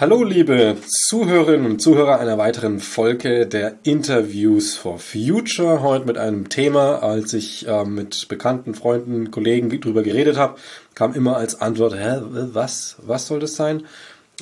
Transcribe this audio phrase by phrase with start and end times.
[0.00, 5.82] Hallo liebe Zuhörerinnen und Zuhörer einer weiteren Folge der Interviews for Future.
[5.82, 10.58] Heute mit einem Thema, als ich äh, mit bekannten Freunden, Kollegen drüber geredet habe,
[11.00, 12.20] kam immer als Antwort, hä,
[12.52, 13.86] was, was soll das sein?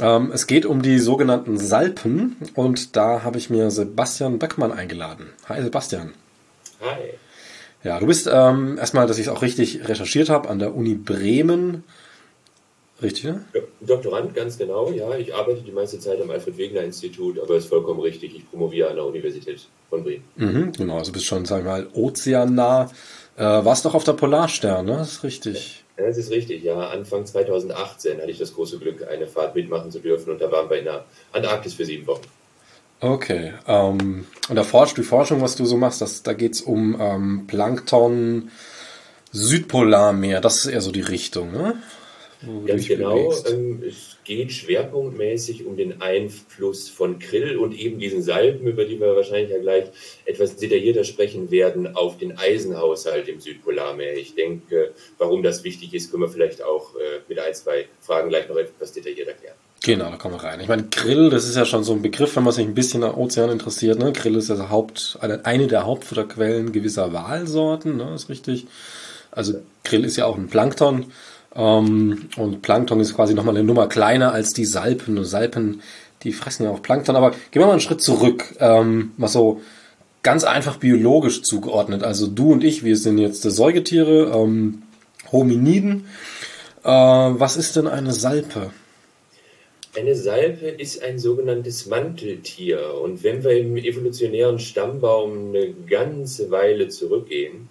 [0.01, 5.29] Ähm, es geht um die sogenannten Salpen und da habe ich mir Sebastian Beckmann eingeladen.
[5.49, 6.15] Hi Sebastian.
[6.81, 7.15] Hi.
[7.85, 10.97] Ja, du bist ähm, erstmal, dass ich es auch richtig recherchiert habe, an der Uni
[10.97, 11.85] Bremen
[13.01, 13.45] Richtig, ne?
[13.81, 15.17] Doktorand, ganz genau, ja.
[15.17, 18.97] Ich arbeite die meiste Zeit am Alfred-Wegener-Institut, aber es ist vollkommen richtig, ich promoviere an
[18.97, 20.25] der Universität von Bremen.
[20.35, 22.91] Mhm, genau, also bist schon, sagen wir mal, ozeannah.
[23.37, 24.97] Äh, warst doch auf der Polarstern, ne?
[24.97, 25.85] Das ist richtig.
[25.99, 26.89] Das ist richtig, ja.
[26.91, 30.71] Anfang 2018 hatte ich das große Glück, eine Fahrt mitmachen zu dürfen und da waren
[30.71, 32.23] wir in der Antarktis für sieben Wochen.
[33.01, 33.55] Okay.
[33.67, 36.97] Ähm, und da forscht die Forschung, was du so machst, das, da geht es um
[37.01, 38.51] ähm, Plankton,
[39.33, 41.75] Südpolarmeer, das ist eher so die Richtung, ne?
[42.67, 43.35] Ganz genau.
[43.47, 49.01] Ähm, es geht schwerpunktmäßig um den Einfluss von Krill und eben diesen Salben, über die
[49.01, 49.87] wir wahrscheinlich ja gleich
[50.25, 54.17] etwas detaillierter sprechen werden, auf den Eisenhaushalt im Südpolarmeer.
[54.17, 58.29] Ich denke, warum das wichtig ist, können wir vielleicht auch äh, mit ein, zwei Fragen
[58.29, 59.57] gleich noch etwas detaillierter erklären.
[59.83, 60.61] Genau, da kommen wir rein.
[60.61, 63.05] Ich meine, Grill, das ist ja schon so ein Begriff, wenn man sich ein bisschen
[63.05, 63.99] am Ozean interessiert.
[63.99, 64.13] Ne?
[64.13, 68.15] Grill ist ja Haupt, eine der Hauptfutterquellen gewisser Walsorten, ne?
[68.15, 68.67] ist richtig.
[69.31, 71.13] Also Grill ist ja auch ein Plankton.
[71.55, 75.19] Ähm, und Plankton ist quasi nochmal eine Nummer kleiner als die Salpen.
[75.19, 75.83] Und Salpen,
[76.23, 77.17] die fressen ja auch Plankton.
[77.17, 78.55] Aber gehen wir mal einen Schritt zurück.
[78.61, 79.61] Ähm, mal so
[80.23, 82.03] ganz einfach biologisch zugeordnet.
[82.03, 84.83] Also du und ich, wir sind jetzt Säugetiere, ähm,
[85.33, 86.07] Hominiden.
[86.85, 88.71] Äh, was ist denn eine Salpe?
[89.97, 92.95] Eine Salpe ist ein sogenanntes Manteltier.
[93.03, 97.69] Und wenn wir im evolutionären Stammbaum eine ganze Weile zurückgehen,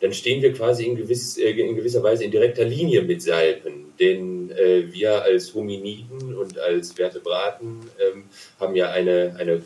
[0.00, 3.92] dann stehen wir quasi in, gewiss, äh, in gewisser Weise in direkter Linie mit Salpen.
[3.98, 8.24] Denn äh, wir als Hominiden und als Vertebraten ähm,
[8.60, 9.62] haben ja eine, eine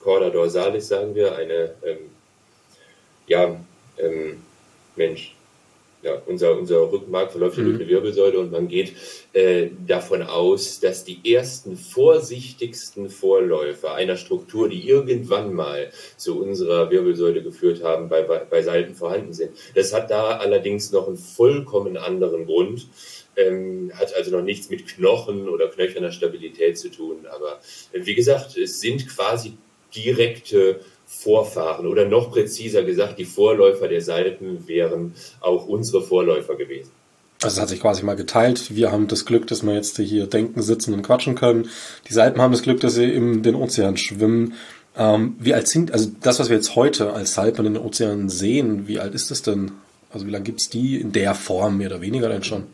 [0.00, 1.98] Corda dorsalis, sagen wir, eine, ähm,
[3.26, 3.60] ja,
[3.98, 4.42] ähm,
[4.96, 5.34] Mensch,
[6.02, 7.64] ja, unser, unser Rückenmark verläuft mhm.
[7.64, 8.92] durch eine Wirbelsäule und man geht
[9.32, 16.90] äh, davon aus, dass die ersten vorsichtigsten Vorläufer einer Struktur, die irgendwann mal zu unserer
[16.90, 19.52] Wirbelsäule geführt haben, bei, bei, bei Salten vorhanden sind.
[19.74, 22.88] Das hat da allerdings noch einen vollkommen anderen Grund.
[23.34, 27.24] Ähm, hat also noch nichts mit Knochen oder knöcherner Stabilität zu tun.
[27.30, 27.60] Aber
[27.92, 29.54] äh, wie gesagt, es sind quasi
[29.94, 30.80] direkte
[31.20, 36.90] Vorfahren oder noch präziser gesagt, die Vorläufer der Salpen wären auch unsere Vorläufer gewesen.
[37.42, 38.74] Also es hat sich quasi mal geteilt.
[38.74, 41.68] Wir haben das Glück, dass wir jetzt hier denken, sitzen und quatschen können.
[42.08, 44.54] Die Salpen haben das Glück, dass sie in den Ozean schwimmen.
[44.96, 48.28] Ähm, wie alt sind, also das, was wir jetzt heute als Salpen in den Ozeanen
[48.28, 49.72] sehen, wie alt ist das denn?
[50.10, 52.64] Also wie lange gibt es die in der Form mehr oder weniger denn schon?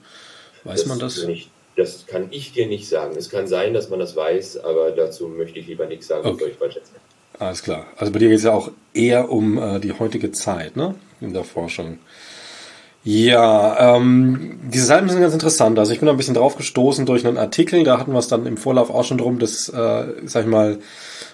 [0.65, 1.25] Weiß das man das?
[1.25, 3.15] Nicht, das kann ich dir nicht sagen.
[3.16, 6.32] Es kann sein, dass man das weiß, aber dazu möchte ich lieber nichts sagen, okay.
[6.34, 7.00] bevor ich falsch erzähle.
[7.38, 7.87] Alles klar.
[7.97, 10.94] Also bei dir geht es ja auch eher um äh, die heutige Zeit, ne?
[11.21, 11.99] In der Forschung.
[13.04, 15.78] Ja, ähm, diese Salben sind ganz interessant.
[15.78, 18.28] Also ich bin da ein bisschen drauf gestoßen durch einen Artikel, da hatten wir es
[18.28, 20.78] dann im Vorlauf auch schon drum, dass, äh, sag ich mal,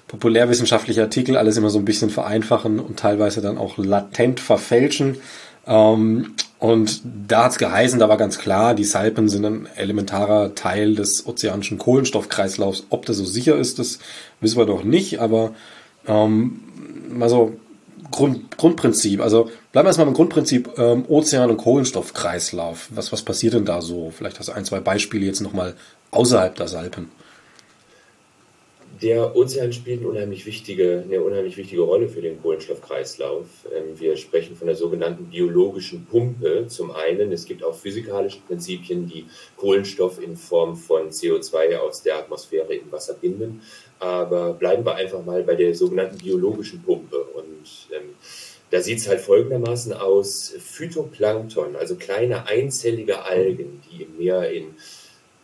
[0.08, 5.16] populärwissenschaftliche Artikel alles immer so ein bisschen vereinfachen und teilweise dann auch latent verfälschen.
[5.66, 10.94] Ähm, und da hat's geheißen, da war ganz klar, die Salpen sind ein elementarer Teil
[10.94, 12.84] des ozeanischen Kohlenstoffkreislaufs.
[12.90, 13.98] Ob das so sicher ist, das
[14.40, 15.54] wissen wir doch nicht, aber
[16.06, 16.60] ähm,
[17.20, 17.54] also
[18.10, 22.88] Grund, Grundprinzip, also bleiben wir erstmal beim Grundprinzip ähm, Ozean- und Kohlenstoffkreislauf.
[22.90, 24.12] Was, was passiert denn da so?
[24.16, 25.74] Vielleicht hast du ein, zwei Beispiele jetzt nochmal
[26.10, 27.10] außerhalb der Salpen.
[29.04, 33.44] Der Ozean spielt eine unheimlich wichtige, eine unheimlich wichtige Rolle für den Kohlenstoffkreislauf.
[33.70, 37.30] Ähm, wir sprechen von der sogenannten biologischen Pumpe zum einen.
[37.30, 39.26] Es gibt auch physikalische Prinzipien, die
[39.58, 43.60] Kohlenstoff in Form von CO2 aus der Atmosphäre im Wasser binden.
[43.98, 47.18] Aber bleiben wir einfach mal bei der sogenannten biologischen Pumpe.
[47.18, 48.14] Und ähm,
[48.70, 50.54] da sieht es halt folgendermaßen aus.
[50.58, 54.74] Phytoplankton, also kleine einzellige Algen, die im Meer in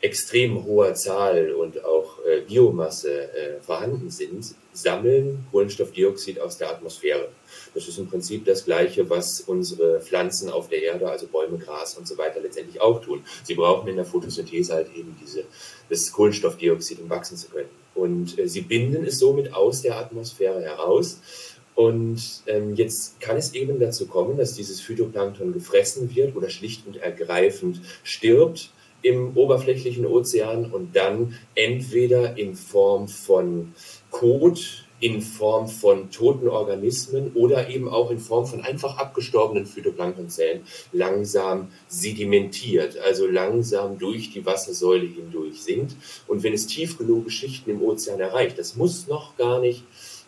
[0.01, 7.29] extrem hoher Zahl und auch äh, Biomasse äh, vorhanden sind, sammeln Kohlenstoffdioxid aus der Atmosphäre.
[7.75, 11.97] Das ist im Prinzip das Gleiche, was unsere Pflanzen auf der Erde, also Bäume, Gras
[11.99, 13.25] und so weiter letztendlich auch tun.
[13.45, 15.45] Sie brauchen in der Photosynthese halt eben diese,
[15.89, 17.69] das Kohlenstoffdioxid, um wachsen zu können.
[17.95, 21.21] Und äh, sie binden es somit aus der Atmosphäre heraus.
[21.75, 26.87] Und ähm, jetzt kann es eben dazu kommen, dass dieses Phytoplankton gefressen wird oder schlicht
[26.87, 28.71] und ergreifend stirbt
[29.03, 33.75] im oberflächlichen Ozean und dann entweder in Form von
[34.11, 40.63] Kot, in Form von toten Organismen oder eben auch in Form von einfach abgestorbenen Phytoplanktonzellen
[40.93, 45.97] langsam sedimentiert, also langsam durch die Wassersäule hindurch sinkt.
[46.27, 49.85] Und wenn es tief genug Schichten im Ozean erreicht, das muss noch gar nicht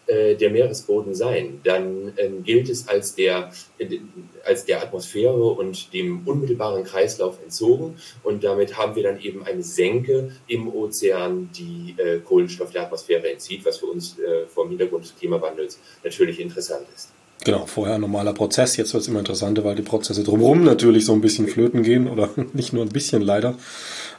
[0.06, 3.98] äh, der Meeresboden sein, dann ähm, gilt es als der, äh,
[4.44, 7.96] als der Atmosphäre und dem unmittelbaren Kreislauf entzogen.
[8.22, 13.30] Und damit haben wir dann eben eine Senke im Ozean, die äh, Kohlenstoff der Atmosphäre
[13.30, 17.10] entzieht, was für uns äh, vom Hintergrund des Klimawandels natürlich interessant ist.
[17.44, 21.04] Genau, vorher ein normaler Prozess, jetzt wird es immer interessanter, weil die Prozesse drumherum natürlich
[21.04, 23.54] so ein bisschen flöten gehen oder nicht nur ein bisschen leider.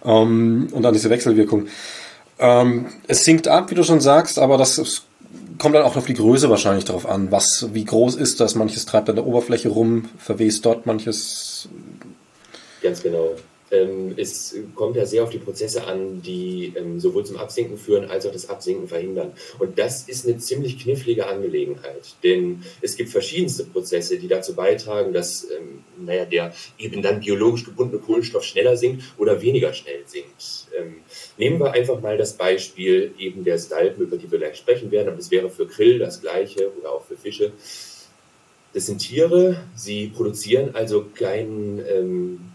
[0.03, 1.68] Ähm, und dann diese Wechselwirkung.
[2.39, 5.03] Ähm, es sinkt ab, wie du schon sagst, aber das ist
[5.63, 7.31] kommt dann auch auf die Größe wahrscheinlich darauf an.
[7.31, 8.54] Was, wie groß ist das?
[8.56, 11.69] Manches treibt an der Oberfläche rum, verwest dort, manches.
[12.81, 13.30] Ganz genau.
[13.73, 18.09] Ähm, es kommt ja sehr auf die Prozesse an, die ähm, sowohl zum Absinken führen
[18.09, 19.33] als auch das Absinken verhindern.
[19.57, 25.11] Und das ist eine ziemlich knifflige Angelegenheit, denn es gibt verschiedenste Prozesse, die dazu beitragen,
[25.11, 30.67] dass ähm, naja, der eben dann biologisch gebundene Kohlenstoff schneller sinkt oder weniger schnell sinkt.
[30.77, 30.97] Ähm,
[31.37, 35.09] nehmen wir einfach mal das Beispiel eben der Stalpen, über die wir gleich sprechen werden,
[35.09, 37.51] aber es wäre für Krill das gleiche oder auch für Fische.
[38.73, 42.52] Das sind Tiere, sie produzieren also keinen ähm, äh,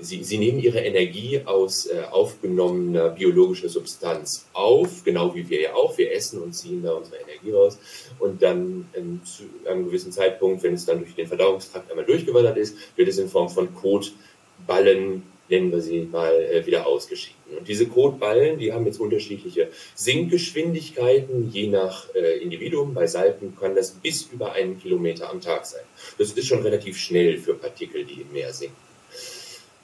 [0.00, 5.74] sie, sie nehmen ihre Energie aus äh, aufgenommener biologischer Substanz auf, genau wie wir ja
[5.74, 5.96] auch.
[5.96, 7.78] Wir essen und ziehen da unsere Energie raus.
[8.18, 12.56] Und dann ähm, zu einem gewissen Zeitpunkt, wenn es dann durch den Verdauungstrakt einmal durchgewandert
[12.56, 17.38] ist, wird es in Form von Kotballen, nennen wir sie mal, äh, wieder ausgeschieden.
[17.58, 22.92] Und diese Kotballen, die haben jetzt unterschiedliche Sinkgeschwindigkeiten, je nach äh, Individuum.
[22.92, 25.84] Bei Salpen kann das bis über einen Kilometer am Tag sein.
[26.18, 28.87] Das ist schon relativ schnell für Partikel, die im Meer sinken.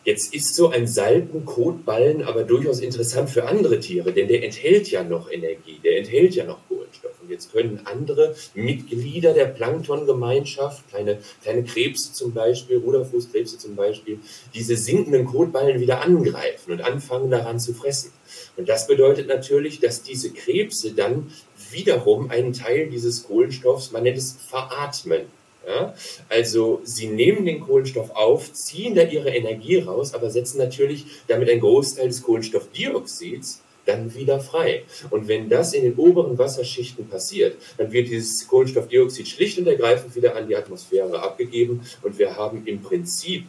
[0.04, 5.02] Jetzt ist so ein Salpenkotballen aber durchaus interessant für andere Tiere, denn der enthält ja
[5.02, 7.12] noch Energie, der enthält ja noch Kohlenstoff.
[7.22, 14.18] Und jetzt können andere Mitglieder der Planktongemeinschaft, kleine, kleine Krebse zum Beispiel, Ruderfußkrebse zum Beispiel,
[14.52, 18.12] diese sinkenden Kotballen wieder angreifen und anfangen daran zu fressen.
[18.58, 21.32] Und das bedeutet natürlich, dass diese Krebse dann
[21.70, 25.22] wiederum einen Teil dieses Kohlenstoffs, man nennt es veratmen,
[25.66, 25.94] ja?
[26.28, 31.48] Also sie nehmen den Kohlenstoff auf, ziehen da ihre Energie raus, aber setzen natürlich damit
[31.48, 34.84] einen Großteil des Kohlenstoffdioxids dann wieder frei.
[35.10, 40.14] Und wenn das in den oberen Wasserschichten passiert, dann wird dieses Kohlenstoffdioxid schlicht und ergreifend
[40.16, 43.44] wieder an die Atmosphäre abgegeben und wir haben im Prinzip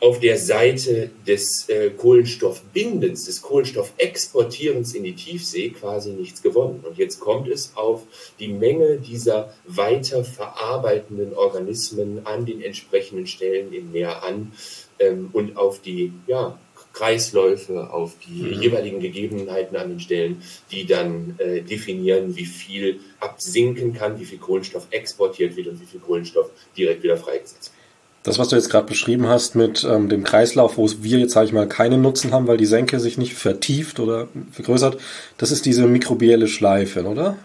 [0.00, 6.82] auf der Seite des äh, Kohlenstoffbindens, des Kohlenstoffexportierens in die Tiefsee quasi nichts gewonnen.
[6.86, 8.02] Und jetzt kommt es auf
[8.38, 14.52] die Menge dieser weiter verarbeitenden Organismen an den entsprechenden Stellen im Meer an
[14.98, 16.58] ähm, und auf die ja,
[16.94, 18.62] Kreisläufe, auf die mhm.
[18.62, 24.38] jeweiligen Gegebenheiten an den Stellen, die dann äh, definieren, wie viel absinken kann, wie viel
[24.38, 27.79] Kohlenstoff exportiert wird und wie viel Kohlenstoff direkt wieder freigesetzt wird.
[28.22, 31.46] Das, was du jetzt gerade beschrieben hast mit ähm, dem Kreislauf, wo wir jetzt, sage
[31.46, 34.98] ich mal, keinen Nutzen haben, weil die Senke sich nicht vertieft oder vergrößert,
[35.38, 37.38] das ist diese mikrobielle Schleife, oder?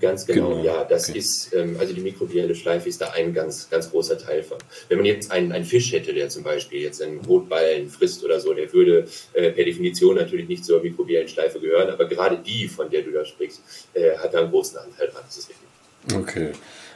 [0.00, 0.64] Ganz genau, genau.
[0.64, 0.84] ja.
[0.84, 1.18] Das okay.
[1.18, 4.58] ist, ähm, also die mikrobielle Schleife ist da ein ganz, ganz großer Teil von.
[4.88, 8.40] Wenn man jetzt einen, einen Fisch hätte, der zum Beispiel jetzt einen Rotballen frisst oder
[8.40, 12.68] so, der würde äh, per Definition natürlich nicht zur mikrobiellen Schleife gehören, aber gerade die,
[12.68, 13.62] von der du da sprichst,
[13.94, 15.22] äh, hat da einen großen Anteil dran.
[15.26, 16.18] Das ist richtig.
[16.18, 16.52] Okay.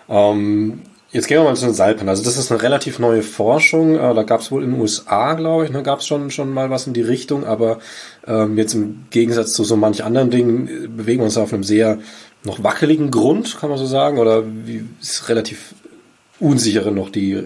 [0.09, 0.83] Ähm,
[1.14, 2.09] Jetzt gehen wir mal zu den Salpen.
[2.09, 3.94] Also das ist eine relativ neue Forschung.
[3.94, 6.52] Äh, da gab es wohl in den USA, glaube ich, ne, gab es schon, schon
[6.52, 7.44] mal was in die Richtung.
[7.44, 7.78] Aber
[8.26, 11.62] ähm, jetzt im Gegensatz zu so manch anderen Dingen äh, bewegen wir uns auf einem
[11.62, 12.00] sehr
[12.42, 14.18] noch wackeligen Grund, kann man so sagen.
[14.18, 15.76] Oder wie ist relativ
[16.40, 17.44] unsichere noch die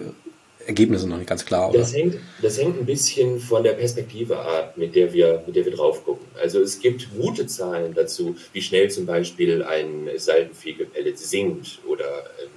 [0.68, 1.78] Ergebnisse noch nicht ganz klar, oder?
[1.78, 5.64] Das hängt, das hängt ein bisschen von der Perspektive ab, mit der wir, mit der
[5.64, 6.26] wir drauf gucken.
[6.40, 12.04] Also es gibt gute Zahlen dazu, wie schnell zum Beispiel ein Salbenfegepellet sinkt oder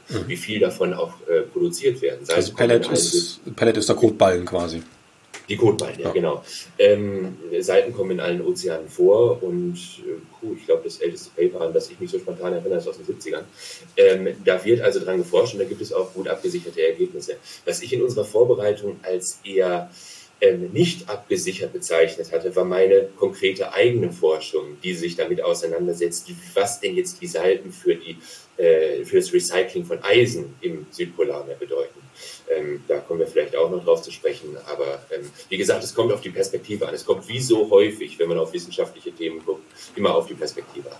[0.09, 0.27] äh, mhm.
[0.27, 2.19] wie viel davon auch äh, produziert werden.
[2.27, 4.81] also Pellet ist, Pellet ist der Kotballen quasi.
[5.51, 6.11] Die Kotballen, ja, ja.
[6.13, 6.43] genau.
[6.79, 11.59] Ähm, Seiten kommen in allen Ozeanen vor und äh, puh, ich glaube, das älteste Paper,
[11.65, 13.43] an das ich mich so spontan erinnere, ist aus den 70ern.
[13.97, 17.35] Ähm, da wird also dran geforscht und da gibt es auch gut abgesicherte Ergebnisse.
[17.65, 19.91] Was ich in unserer Vorbereitung als eher
[20.39, 26.79] ähm, nicht abgesichert bezeichnet hatte, war meine konkrete eigene Forschung, die sich damit auseinandersetzt, was
[26.79, 28.15] denn jetzt die Salpen für, die,
[28.55, 32.00] äh, für das Recycling von Eisen im Südpolarmeer bedeuten.
[32.55, 34.57] Ähm, da kommen wir vielleicht auch noch drauf zu sprechen.
[34.71, 36.93] Aber ähm, wie gesagt, es kommt auf die Perspektive an.
[36.93, 39.63] Es kommt wie so häufig, wenn man auf wissenschaftliche Themen guckt,
[39.95, 40.97] immer auf die Perspektive an.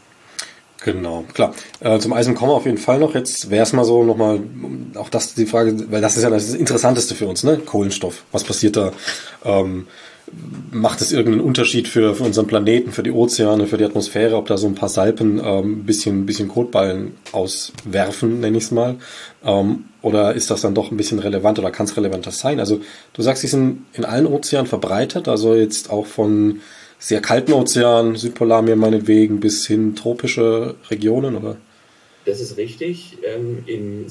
[0.84, 1.53] Genau, klar.
[1.79, 3.13] Äh, zum Eisen kommen wir auf jeden Fall noch.
[3.13, 4.41] Jetzt wäre es mal so nochmal,
[4.96, 7.58] auch das die Frage, weil das ist ja das Interessanteste für uns, ne?
[7.60, 8.24] Kohlenstoff.
[8.31, 8.91] Was passiert da?
[9.46, 9.88] Ähm,
[10.72, 14.48] macht es irgendeinen Unterschied für, für unseren Planeten, für die Ozeane, für die Atmosphäre, ob
[14.48, 18.96] da so ein paar Salpen ähm, bisschen, bisschen Kotballen auswerfen, nenne ich es mal?
[19.44, 22.60] Ähm, oder ist das dann doch ein bisschen relevant oder kann es relevanter sein?
[22.60, 22.82] Also
[23.13, 26.62] du sagst, sie sind in allen Ozeanen verbreitet, also jetzt auch von
[26.98, 31.58] sehr kalten Ozeanen, Südpolarmeer meinetwegen, bis hin tropische Regionen, oder?
[32.25, 33.18] Das ist richtig.
[33.24, 34.06] Ähm, in,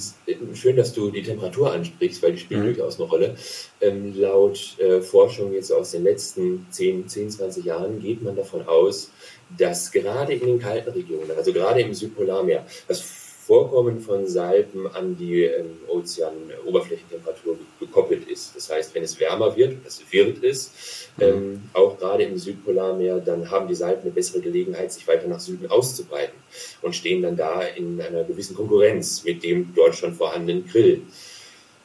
[0.54, 2.64] schön, dass du die Temperatur ansprichst, weil die spielt mhm.
[2.66, 3.36] durchaus eine Rolle.
[3.80, 8.66] Ähm, laut äh, Forschung jetzt aus den letzten 10, 10, 20 Jahren geht man davon
[8.66, 9.10] aus,
[9.56, 13.19] dass gerade in den kalten Regionen, also gerade im Südpolarmeer, das
[13.50, 18.54] Vorkommen von Salpen an die ähm, Ozeanoberflächentemperatur gekoppelt ist.
[18.54, 21.24] Das heißt, wenn es wärmer wird, das wird es, mhm.
[21.24, 25.40] ähm, auch gerade im Südpolarmeer, dann haben die Salpen eine bessere Gelegenheit, sich weiter nach
[25.40, 26.38] Süden auszubreiten
[26.82, 31.02] und stehen dann da in einer gewissen Konkurrenz mit dem dort schon vorhandenen Grill.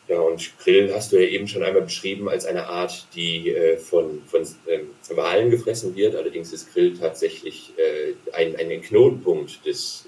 [0.07, 3.77] Ja, und Krill hast du ja eben schon einmal beschrieben als eine Art, die äh,
[3.77, 6.15] von, von ähm, Walen gefressen wird.
[6.15, 10.05] Allerdings ist Krill tatsächlich äh, ein, ein Knotenpunkt des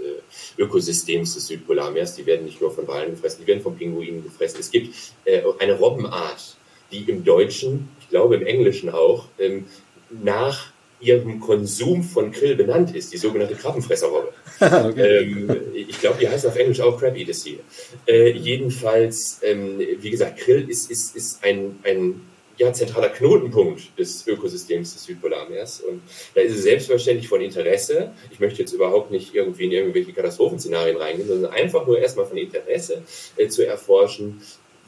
[0.57, 2.15] Ökosystems des Südpolarmeers.
[2.15, 4.59] Die werden nicht nur von Walen gefressen, die werden von Pinguinen gefressen.
[4.59, 4.95] Es gibt
[5.25, 6.57] äh, eine Robbenart,
[6.91, 9.65] die im Deutschen, ich glaube im Englischen auch, ähm,
[10.09, 14.33] nach ihrem Konsum von Krill benannt ist, die sogenannte Krabbenfresserrobbe.
[14.59, 15.21] okay.
[15.21, 17.59] ähm, ich glaube, die heißt auf Englisch auch Crab Eater Seal.
[18.07, 22.21] Äh, jedenfalls, ähm, wie gesagt, Krill ist, ist, ist ein, ein
[22.57, 25.81] ja, zentraler Knotenpunkt des Ökosystems des Südpolarmeers.
[25.81, 26.01] Und
[26.35, 30.97] da ist es selbstverständlich von Interesse, ich möchte jetzt überhaupt nicht irgendwie in irgendwelche Katastrophenszenarien
[30.97, 33.03] reingehen, sondern einfach nur erstmal von Interesse
[33.37, 34.41] äh, zu erforschen,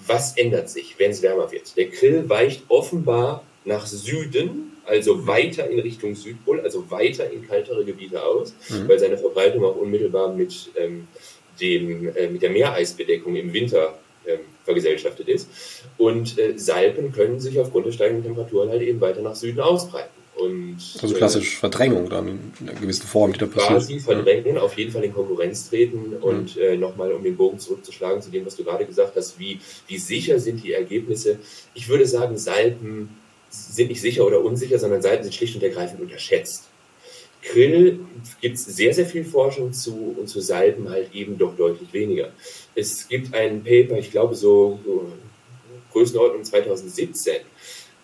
[0.08, 1.76] was ändert sich, wenn es wärmer wird.
[1.78, 7.86] Der Krill weicht offenbar nach Süden also weiter in Richtung Südpol, also weiter in kaltere
[7.86, 8.88] Gebiete aus, mhm.
[8.88, 11.08] weil seine Verbreitung auch unmittelbar mit, ähm,
[11.62, 15.48] dem, äh, mit der Meereisbedeckung im Winter ähm, vergesellschaftet ist.
[16.00, 20.10] Und äh, Salpen können sich aufgrund der steigenden Temperaturen halt eben weiter nach Süden ausbreiten.
[20.38, 23.68] Und, also klassisch äh, Verdrängung dann in einer gewissen Form, die da passiert.
[23.68, 24.62] Quasi verdrängen, ja.
[24.62, 26.24] auf jeden Fall in Konkurrenz treten mhm.
[26.24, 29.60] und äh, nochmal, um den Bogen zurückzuschlagen zu dem, was du gerade gesagt hast, wie,
[29.88, 31.40] wie sicher sind die Ergebnisse.
[31.74, 33.10] Ich würde sagen, Salpen
[33.50, 36.70] sind nicht sicher oder unsicher, sondern Seiten sind schlicht und ergreifend unterschätzt.
[37.42, 38.00] Krill
[38.42, 42.32] gibt es sehr, sehr viel Forschung zu und zu Salben halt eben doch deutlich weniger.
[42.76, 45.12] Es gibt ein Paper, ich glaube so, so
[45.92, 47.38] Größenordnung 2017,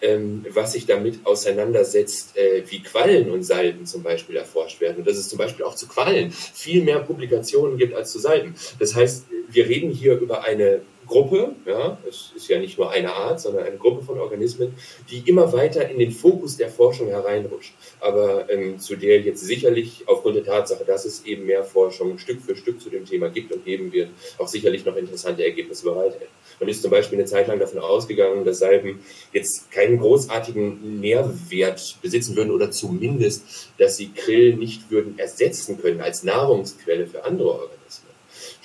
[0.01, 4.97] ähm, was sich damit auseinandersetzt, äh, wie Quallen und Salben zum Beispiel erforscht werden.
[4.97, 8.55] Und dass es zum Beispiel auch zu Quallen viel mehr Publikationen gibt als zu Salben.
[8.79, 13.13] Das heißt, wir reden hier über eine Gruppe, ja, es ist ja nicht nur eine
[13.13, 14.75] Art, sondern eine Gruppe von Organismen,
[15.09, 20.03] die immer weiter in den Fokus der Forschung hereinrutscht, aber ähm, zu der jetzt sicherlich
[20.07, 23.51] aufgrund der Tatsache, dass es eben mehr Forschung Stück für Stück zu dem Thema gibt
[23.51, 26.29] und geben wird, auch sicherlich noch interessante Ergebnisse bereithält.
[26.59, 28.99] Man ist zum Beispiel eine Zeit lang davon ausgegangen, dass Salben
[29.33, 36.01] jetzt keinen großartigen Nährwert besitzen würden oder zumindest, dass sie Krill nicht würden ersetzen können
[36.01, 37.74] als Nahrungsquelle für andere Organismen.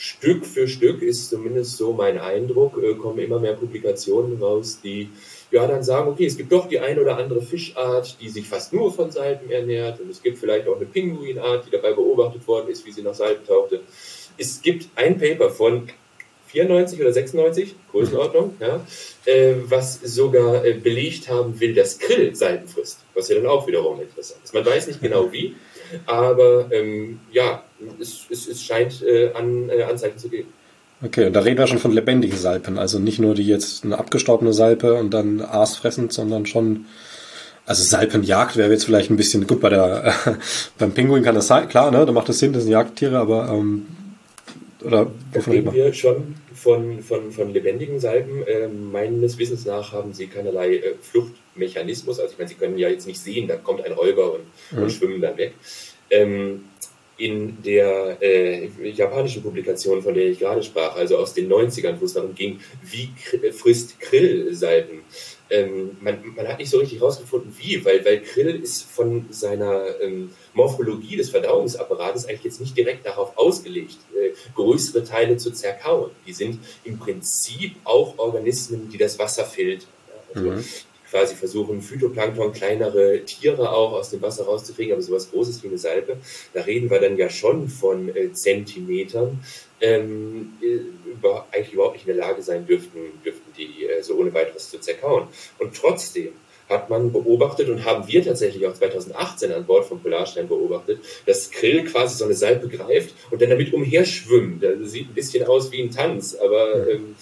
[0.03, 5.11] Stück für Stück ist zumindest so mein Eindruck, äh, kommen immer mehr Publikationen raus, die
[5.51, 8.73] ja dann sagen, okay, es gibt doch die ein oder andere Fischart, die sich fast
[8.73, 12.71] nur von Salpen ernährt und es gibt vielleicht auch eine Pinguinart, die dabei beobachtet worden
[12.71, 13.83] ist, wie sie nach Salpen tauchte.
[14.39, 15.91] Es gibt ein Paper von
[16.47, 18.81] 94 oder 96, Größenordnung, ja,
[19.27, 23.67] äh, was sogar äh, belegt haben will, dass Krill Salpen frisst, was ja dann auch
[23.67, 24.55] wiederum interessant ist.
[24.55, 25.57] Man weiß nicht genau wie,
[26.07, 27.63] aber ähm, ja,
[28.01, 30.49] es, es, es scheint äh, an äh, Anzeichen zu geben.
[31.03, 33.99] Okay, und da reden wir schon von lebendigen Salpen, also nicht nur die jetzt eine
[33.99, 36.85] abgestorbene Salpe und dann Aas fressend, sondern schon,
[37.65, 40.31] also Salpenjagd wäre jetzt vielleicht ein bisschen, gut, bei der, äh,
[40.79, 43.49] beim Pinguin kann das sein, klar, ne, da macht das Sinn, das sind Jagdtiere, aber,
[43.49, 43.87] ähm,
[44.83, 45.93] oder wovon reden wir?
[45.93, 48.47] schon von, von, von lebendigen Salpen.
[48.47, 52.89] Äh, meines Wissens nach haben sie keinerlei äh, Fluchtmechanismus, also ich meine, sie können ja
[52.89, 54.83] jetzt nicht sehen, da kommt ein Räuber und, mhm.
[54.83, 55.55] und schwimmen dann weg.
[56.11, 56.65] Ähm,
[57.21, 62.07] in der äh, japanischen Publikation, von der ich gerade sprach, also aus den 90ern, wo
[62.07, 63.11] es darum ging, wie
[63.53, 65.03] frisst Krill Salben.
[65.51, 70.01] Ähm, man, man, hat nicht so richtig herausgefunden, wie, weil, weil Krill ist von seiner
[70.01, 76.11] ähm, Morphologie des Verdauungsapparates eigentlich jetzt nicht direkt darauf ausgelegt, äh, größere Teile zu zerkauen.
[76.27, 79.89] Die sind im Prinzip auch Organismen, die das Wasser filtern.
[80.33, 80.65] Also, mhm
[81.11, 85.79] quasi versuchen, Phytoplankton, kleinere Tiere auch aus dem Wasser rauszukriegen, aber sowas Großes wie eine
[85.79, 86.17] Salpe,
[86.55, 89.41] da reden wir dann ja schon von äh, Zentimetern,
[89.81, 90.53] ähm,
[91.07, 94.71] über, eigentlich überhaupt nicht in der Lage sein dürften, dürften die äh, so ohne weiteres
[94.71, 95.29] zu zerkauen.
[95.59, 96.33] Und trotzdem
[96.69, 101.51] hat man beobachtet und haben wir tatsächlich auch 2018 an Bord von Polarstein beobachtet, dass
[101.51, 104.63] Krill quasi so eine Salpe greift und dann damit umherschwimmt.
[104.63, 107.17] Das sieht ein bisschen aus wie ein Tanz, aber ähm,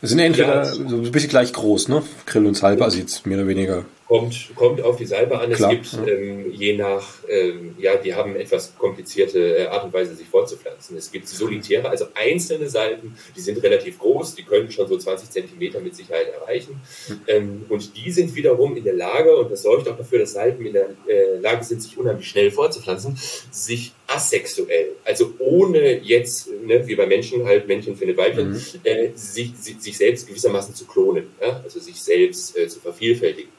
[0.00, 2.02] wir sind ja entweder ja, so ein bisschen gleich groß, ne?
[2.26, 5.50] Grill und Salbe, also jetzt mehr oder weniger Kommt, kommt auf die Salbe an.
[5.52, 6.12] Klar, es gibt ja.
[6.12, 10.98] ähm, je nach, ähm, ja, die haben etwas komplizierte äh, Art und Weise, sich fortzupflanzen.
[10.98, 15.30] Es gibt solitäre, also einzelne Salben, die sind relativ groß, die können schon so 20
[15.30, 16.78] Zentimeter mit Sicherheit erreichen.
[17.08, 17.20] Mhm.
[17.26, 20.66] Ähm, und die sind wiederum in der Lage, und das sorgt auch dafür, dass Salben
[20.66, 23.18] in der äh, Lage sind, sich unheimlich schnell fortzupflanzen,
[23.50, 28.60] sich asexuell, also ohne jetzt, ne, wie bei Menschen halt Männchen findet Weibchen, mhm.
[28.84, 31.62] äh, sich, sich, sich selbst gewissermaßen zu klonen, ja?
[31.64, 33.50] also sich selbst äh, zu vervielfältigen.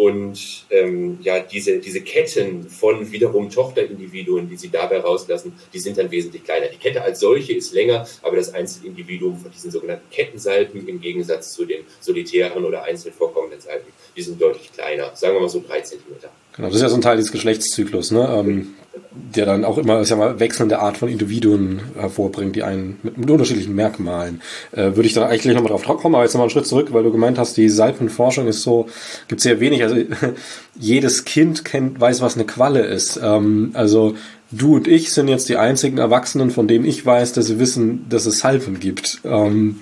[0.00, 5.98] Und ähm, ja, diese, diese Ketten von wiederum Tochterindividuen, die sie dabei rauslassen, die sind
[5.98, 6.68] dann wesentlich kleiner.
[6.68, 11.52] Die Kette als solche ist länger, aber das Einzelindividuum von diesen sogenannten Kettensalpen im Gegensatz
[11.52, 15.62] zu den solitären oder einzeln vorkommenden Salpen, die sind deutlich kleiner, sagen wir mal so
[15.68, 16.30] drei Zentimeter.
[16.56, 18.28] Genau, das ist ja so ein Teil des Geschlechtszyklus, ne?
[18.32, 18.68] Ähm,
[19.12, 23.18] der dann auch immer, ist ja mal wechselnde Art von Individuen hervorbringt, die einen mit,
[23.18, 24.40] mit unterschiedlichen Merkmalen.
[24.72, 26.88] Äh, würde ich dann eigentlich gleich nochmal drauf kommen, aber jetzt nochmal einen Schritt zurück,
[26.92, 28.86] weil du gemeint hast, die Salpenforschung ist so,
[29.28, 29.82] gibt sehr wenig.
[29.82, 29.96] Also
[30.78, 33.20] jedes Kind kennt, weiß, was eine Qualle ist.
[33.22, 34.14] Ähm, also
[34.50, 38.06] du und ich sind jetzt die einzigen Erwachsenen, von denen ich weiß, dass sie wissen,
[38.08, 39.20] dass es Salpen gibt.
[39.24, 39.80] Ähm,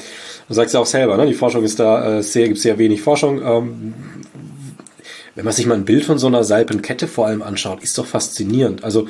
[0.48, 1.26] du sagst ja auch selber, ne?
[1.26, 3.42] die Forschung ist da äh, sehr, gibt sehr wenig Forschung.
[3.42, 3.94] Ähm,
[5.38, 8.06] wenn man sich mal ein Bild von so einer Salpenkette vor allem anschaut, ist doch
[8.06, 8.82] faszinierend.
[8.82, 9.06] Also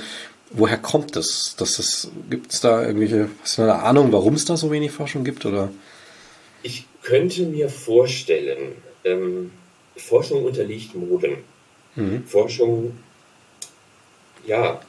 [0.51, 1.57] woher kommt das?
[1.57, 4.91] Dass es gibt es da irgendwelche, hast du eine Ahnung, warum es da so wenig
[4.91, 5.71] Forschung gibt oder?
[6.63, 8.73] Ich könnte mir vorstellen,
[9.05, 9.53] ähm,
[9.97, 11.39] Forschung unterliegt Moden.
[11.97, 12.25] Mhm.
[12.27, 12.99] Forschung,
[14.47, 14.83] ja,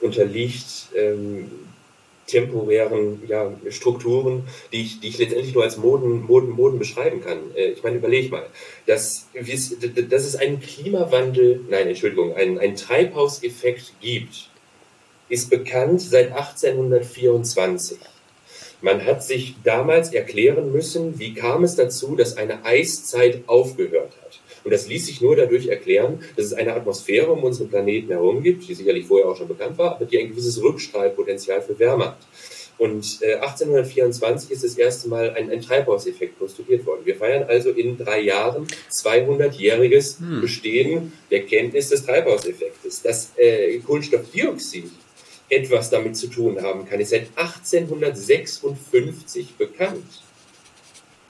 [0.00, 0.64] unterliegt
[0.96, 1.50] ähm,
[2.26, 7.54] temporären ja, Strukturen, die ich, die ich letztendlich nur als Moden, Moden, Moden beschreiben kann.
[7.54, 8.46] Äh, ich meine, überlege mal,
[8.86, 14.50] dass, dass es einen Klimawandel, nein, Entschuldigung, einen, einen Treibhauseffekt gibt,
[15.28, 17.98] ist bekannt seit 1824.
[18.82, 24.40] Man hat sich damals erklären müssen, wie kam es dazu, dass eine Eiszeit aufgehört hat.
[24.66, 28.42] Und das ließ sich nur dadurch erklären, dass es eine Atmosphäre um unseren Planeten herum
[28.42, 32.06] gibt, die sicherlich vorher auch schon bekannt war, aber die ein gewisses Rückstrahlpotenzial für Wärme
[32.06, 32.18] hat.
[32.76, 37.02] Und äh, 1824 ist das erste Mal ein, ein Treibhauseffekt postuliert worden.
[37.04, 40.40] Wir feiern also in drei Jahren 200-jähriges hm.
[40.40, 43.02] Bestehen der Kenntnis des Treibhauseffektes.
[43.02, 44.90] Dass äh, Kohlenstoffdioxid
[45.48, 50.25] etwas damit zu tun haben kann, ist seit 1856 bekannt.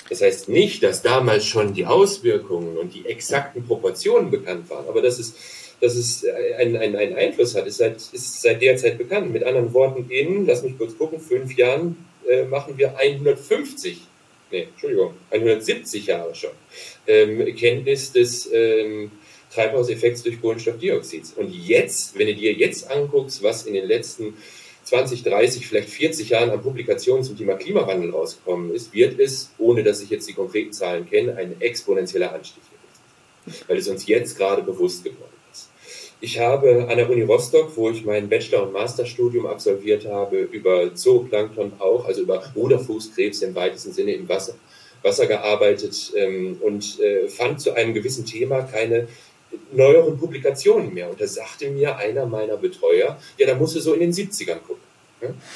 [0.09, 5.03] Das heißt nicht, dass damals schon die Auswirkungen und die exakten Proportionen bekannt waren, aber
[5.03, 5.35] dass es,
[5.81, 6.25] dass es
[6.59, 9.33] einen, einen, einen Einfluss hat, ist seit, ist seit der Zeit bekannt.
[9.33, 14.01] Mit anderen Worten, in, lass mich kurz gucken, fünf Jahren äh, machen wir 150,
[14.53, 16.51] nee, Entschuldigung, 170 Jahre schon,
[17.07, 19.11] ähm, Kenntnis des ähm,
[19.53, 21.37] Treibhauseffekts durch Kohlenstoffdioxid.
[21.37, 24.35] Und jetzt, wenn du dir jetzt anguckst, was in den letzten
[24.87, 29.83] 20, 30, vielleicht 40 Jahren an Publikationen zum Thema Klimawandel rausgekommen ist, wird es, ohne
[29.83, 33.65] dass ich jetzt die konkreten Zahlen kenne, ein exponentieller Anstieg gewesen.
[33.67, 35.71] Weil es uns jetzt gerade bewusst geworden ist.
[36.21, 40.95] Ich habe an der Uni Rostock, wo ich mein Bachelor- und Masterstudium absolviert habe, über
[40.95, 44.55] Zooplankton auch, also über Ruderfußkrebs im weitesten Sinne im Wasser,
[45.03, 49.09] Wasser gearbeitet ähm, und äh, fand zu einem gewissen Thema keine
[49.73, 51.11] neueren Publikationen mehr.
[51.11, 54.59] Und da sagte mir einer meiner Betreuer, ja, da musst du so in den 70ern
[54.59, 54.83] gucken.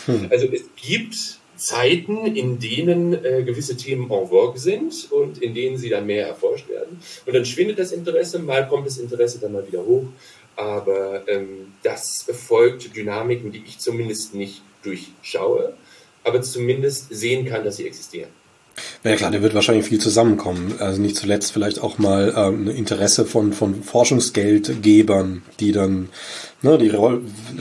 [0.07, 0.29] Hm.
[0.31, 5.77] Also es gibt Zeiten, in denen äh, gewisse Themen en vogue sind und in denen
[5.77, 7.01] sie dann mehr erforscht werden.
[7.27, 10.07] Und dann schwindet das Interesse, mal kommt das Interesse dann mal wieder hoch.
[10.57, 15.75] Aber ähm, das folgt Dynamiken, die ich zumindest nicht durchschaue,
[16.25, 18.31] aber zumindest sehen kann, dass sie existieren.
[19.05, 20.75] Ja klar, da wird wahrscheinlich viel zusammenkommen.
[20.79, 26.09] Also nicht zuletzt vielleicht auch mal ähm, Interesse von, von Forschungsgeldgebern, die dann,
[26.63, 26.93] ne, die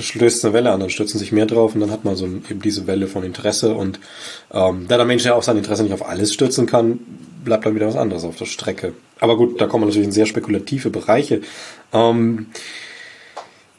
[0.02, 2.62] stößt eine Welle an, dann stürzen sich mehr drauf und dann hat man so eben
[2.62, 4.00] diese Welle von Interesse und
[4.52, 7.00] ähm, da der Mensch ja auch sein Interesse nicht auf alles stürzen kann,
[7.44, 8.94] bleibt dann wieder was anderes auf der Strecke.
[9.20, 11.42] Aber gut, da kommen wir natürlich in sehr spekulative Bereiche.
[11.94, 12.48] Ähm,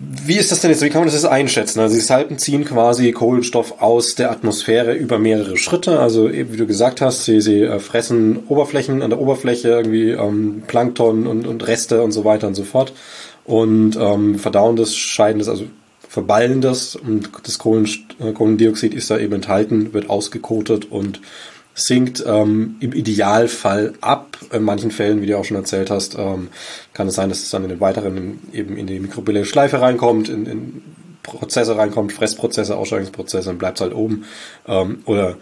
[0.03, 0.83] wie ist das denn jetzt?
[0.83, 1.79] Wie kann man das jetzt einschätzen?
[1.79, 6.01] Also die Salpen ziehen quasi Kohlenstoff aus der Atmosphäre über mehrere Schritte.
[6.01, 10.11] Also eben wie du gesagt hast, sie, sie äh, fressen Oberflächen an der Oberfläche irgendwie
[10.13, 12.95] ähm, Plankton und, und Reste und so weiter und so fort
[13.45, 15.65] und ähm, verdauen das, scheiden das, also
[16.09, 17.89] verballen das und das Kohlen,
[18.21, 21.21] äh, Kohlendioxid ist da eben enthalten, wird ausgekotet und
[21.81, 24.39] sinkt ähm, im Idealfall ab.
[24.53, 26.49] In manchen Fällen, wie du auch schon erzählt hast, ähm,
[26.93, 30.29] kann es sein, dass es dann in den weiteren eben in die mikrobielle Schleife reinkommt,
[30.29, 30.83] in, in
[31.23, 34.25] Prozesse reinkommt, Fressprozesse, Ausscheidungsprozesse und bleibt halt oben.
[34.67, 35.37] Ähm, oder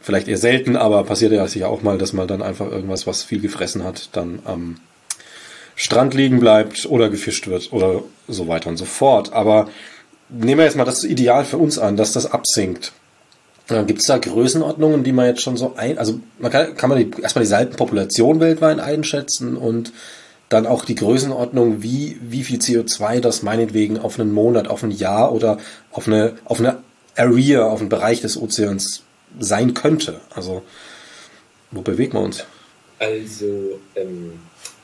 [0.00, 3.22] vielleicht eher selten, aber passiert ja sicher auch mal, dass man dann einfach irgendwas, was
[3.22, 4.76] viel gefressen hat, dann am
[5.74, 9.32] Strand liegen bleibt oder gefischt wird oder so weiter und so fort.
[9.32, 9.68] Aber
[10.28, 12.92] nehmen wir jetzt mal das Ideal für uns an, dass das absinkt.
[13.68, 16.98] Gibt es da Größenordnungen, die man jetzt schon so ein, also man kann, kann man
[16.98, 19.92] die, erstmal die Salpenpopulation weltweit einschätzen und
[20.48, 24.90] dann auch die Größenordnung, wie, wie viel CO2 das meinetwegen auf einen Monat, auf ein
[24.90, 25.58] Jahr oder
[25.92, 26.78] auf eine, auf eine
[27.14, 29.02] Area, auf einen Bereich des Ozeans
[29.38, 30.22] sein könnte?
[30.34, 30.62] Also,
[31.70, 32.44] wo bewegen wir uns?
[32.98, 34.32] Also, ähm,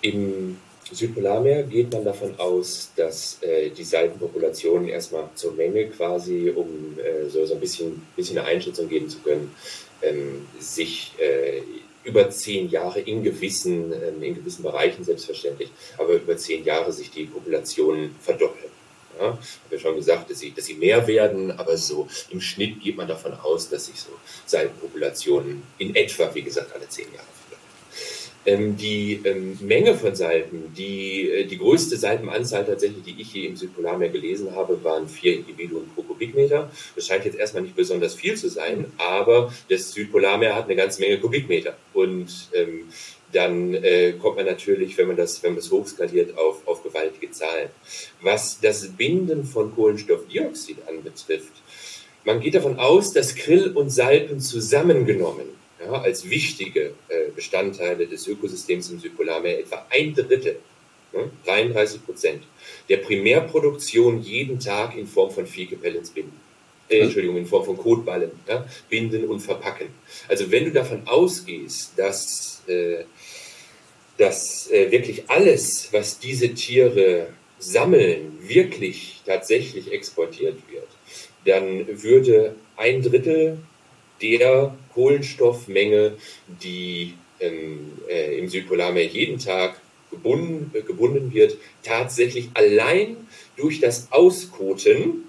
[0.03, 0.59] im
[0.93, 7.29] Südpolarmeer geht man davon aus, dass äh, die Salpenpopulationen erstmal zur Menge quasi, um äh,
[7.29, 9.55] so, so ein bisschen, bisschen eine Einschätzung geben zu können,
[10.03, 11.63] ähm, sich äh,
[12.05, 17.11] über zehn Jahre in gewissen, ähm, in gewissen Bereichen selbstverständlich, aber über zehn Jahre sich
[17.11, 18.73] die Populationen verdoppeln.
[19.19, 19.39] Ja, habe
[19.71, 23.07] ja schon gesagt, dass sie, dass sie mehr werden, aber so im Schnitt geht man
[23.07, 24.11] davon aus, dass sich so
[24.45, 27.34] Salpenpopulationen in etwa, wie gesagt, alle zehn Jahre
[28.47, 33.57] die ähm, Menge von Salben, die, äh, die größte Salbenanzahl tatsächlich, die ich hier im
[33.57, 36.71] Südpolarmeer gelesen habe, waren vier Individuen pro Kubikmeter.
[36.95, 41.01] Das scheint jetzt erstmal nicht besonders viel zu sein, aber das Südpolarmeer hat eine ganze
[41.01, 41.77] Menge Kubikmeter.
[41.95, 42.85] Und ähm,
[43.33, 47.31] dann äh, kommt man natürlich, wenn man das, wenn man das hochskaliert, auf, auf gewaltige
[47.31, 47.71] Zahlen.
[48.21, 51.53] Was das Binden von Kohlenstoffdioxid anbetrifft,
[52.25, 58.27] man geht davon aus, dass Krill und Salpen zusammengenommen ja, als wichtige äh, Bestandteile des
[58.27, 60.59] Ökosystems im Südpolarmeer etwa ein Drittel,
[61.13, 62.43] ne, 33 Prozent,
[62.89, 66.41] der Primärproduktion jeden Tag in Form von Viehgepellets binden.
[66.89, 69.89] Äh, Entschuldigung, in Form von Kotballen, ja, binden und verpacken.
[70.29, 73.05] Also wenn du davon ausgehst, dass, äh,
[74.19, 80.89] dass äh, wirklich alles, was diese Tiere sammeln, wirklich tatsächlich exportiert wird,
[81.47, 83.59] dann würde ein Drittel
[84.21, 86.17] der Kohlenstoffmenge,
[86.63, 89.81] die ähm, äh, im Südpolarmeer jeden Tag
[90.11, 93.17] gebunden, äh, gebunden wird, tatsächlich allein
[93.57, 95.25] durch das Auskoten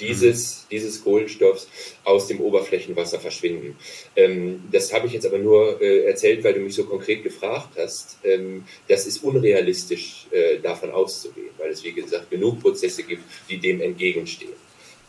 [0.00, 0.68] dieses, mhm.
[0.72, 1.68] dieses Kohlenstoffs
[2.04, 3.76] aus dem Oberflächenwasser verschwinden.
[4.16, 7.76] Ähm, das habe ich jetzt aber nur äh, erzählt, weil du mich so konkret gefragt
[7.76, 8.18] hast.
[8.24, 13.58] Ähm, das ist unrealistisch, äh, davon auszugehen, weil es, wie gesagt, genug Prozesse gibt, die
[13.58, 14.52] dem entgegenstehen.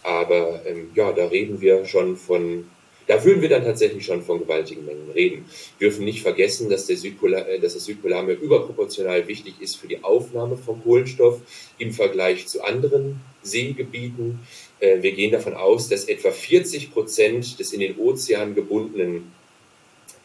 [0.04, 2.70] Aber ähm, ja, da reden wir schon von
[3.08, 5.46] da würden wir dann tatsächlich schon von gewaltigen Mengen reden.
[5.78, 9.88] Wir dürfen nicht vergessen, dass, der Südpolar, äh, dass das Südpolarmeer überproportional wichtig ist für
[9.88, 11.42] die Aufnahme von Kohlenstoff
[11.78, 14.40] im Vergleich zu anderen Seegebieten.
[14.80, 19.32] Äh, wir gehen davon aus, dass etwa 40 Prozent des in den Ozean gebundenen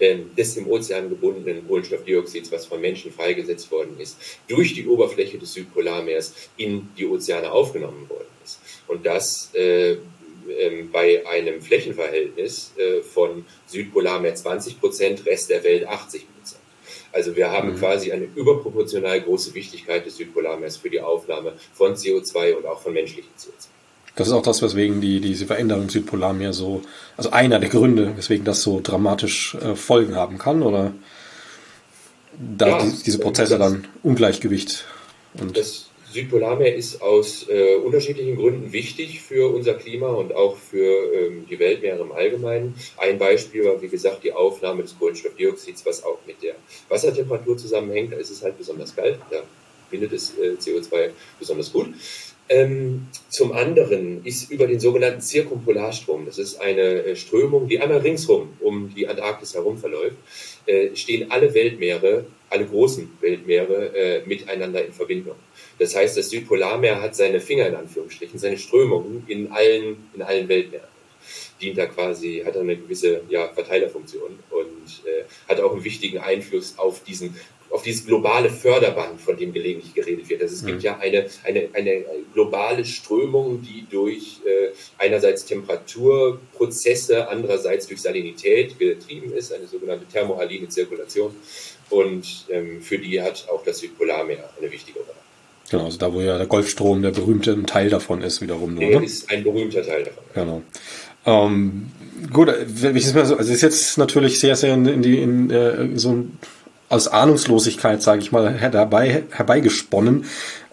[0.01, 4.17] ähm, des im Ozean gebundenen Kohlenstoffdioxids, was von Menschen freigesetzt worden ist,
[4.49, 8.61] durch die Oberfläche des Südpolarmeers in die Ozeane aufgenommen worden ist.
[8.89, 9.99] Und das äh,
[10.59, 16.61] ähm, bei einem Flächenverhältnis äh, von Südpolarmeer 20 Prozent, Rest der Welt 80 Prozent.
[17.13, 17.79] Also wir haben mhm.
[17.79, 22.93] quasi eine überproportional große Wichtigkeit des Südpolarmeers für die Aufnahme von CO2 und auch von
[22.93, 23.67] menschlichem CO2.
[24.17, 26.83] Das ist auch das, weswegen die, diese Veränderung im Südpolarmeer so,
[27.17, 30.93] also einer der Gründe, weswegen das so dramatisch äh, Folgen haben kann, oder
[32.39, 34.85] da ja, die, diese Prozesse dann Ungleichgewicht
[35.35, 35.57] und.
[35.57, 41.47] Das, Südpolarmeer ist aus äh, unterschiedlichen Gründen wichtig für unser Klima und auch für ähm,
[41.49, 42.75] die Weltmeere im Allgemeinen.
[42.97, 46.55] Ein Beispiel war, wie gesagt, die Aufnahme des Kohlenstoffdioxids, was auch mit der
[46.89, 48.13] Wassertemperatur zusammenhängt.
[48.13, 49.43] Da ist es halt besonders kalt, da
[49.91, 51.95] bindet es äh, CO2 besonders gut.
[52.49, 57.99] Ähm, zum anderen ist über den sogenannten Zirkumpolarstrom, das ist eine äh, Strömung, die einmal
[57.99, 60.17] ringsrum um die Antarktis herum verläuft,
[60.67, 65.37] äh, stehen alle Weltmeere, alle großen Weltmeere äh, miteinander in Verbindung.
[65.79, 70.49] Das heißt, das Südpolarmeer hat seine Finger in Anführungsstrichen, seine Strömungen in allen, in allen
[70.49, 70.89] Weltmeeren.
[71.61, 76.77] Dient da quasi, hat eine gewisse ja, Verteilerfunktion und äh, hat auch einen wichtigen Einfluss
[76.77, 77.37] auf diesen
[77.81, 80.43] auf dieses globale Förderband, von dem gelegentlich geredet wird.
[80.43, 80.85] Also es gibt mhm.
[80.85, 89.33] ja eine, eine, eine globale Strömung, die durch äh, einerseits Temperaturprozesse, andererseits durch Salinität getrieben
[89.33, 91.35] ist, eine sogenannte thermohaline Zirkulation.
[91.89, 95.15] Und ähm, für die hat auch das Südpolarmeer eine wichtige Rolle.
[95.71, 98.85] Genau, also da wo ja der Golfstrom der berühmte Teil davon ist, wiederum nur.
[98.85, 99.07] Der ne?
[99.07, 100.25] ist ein berühmter Teil davon.
[100.35, 100.63] Genau.
[101.25, 101.91] Ähm,
[102.31, 105.51] gut, wenn ich das mal so, also ist jetzt natürlich sehr, sehr in die in,
[105.51, 106.39] äh, so ein
[106.91, 110.25] aus Ahnungslosigkeit, sage ich mal, herbei, herbeigesponnen.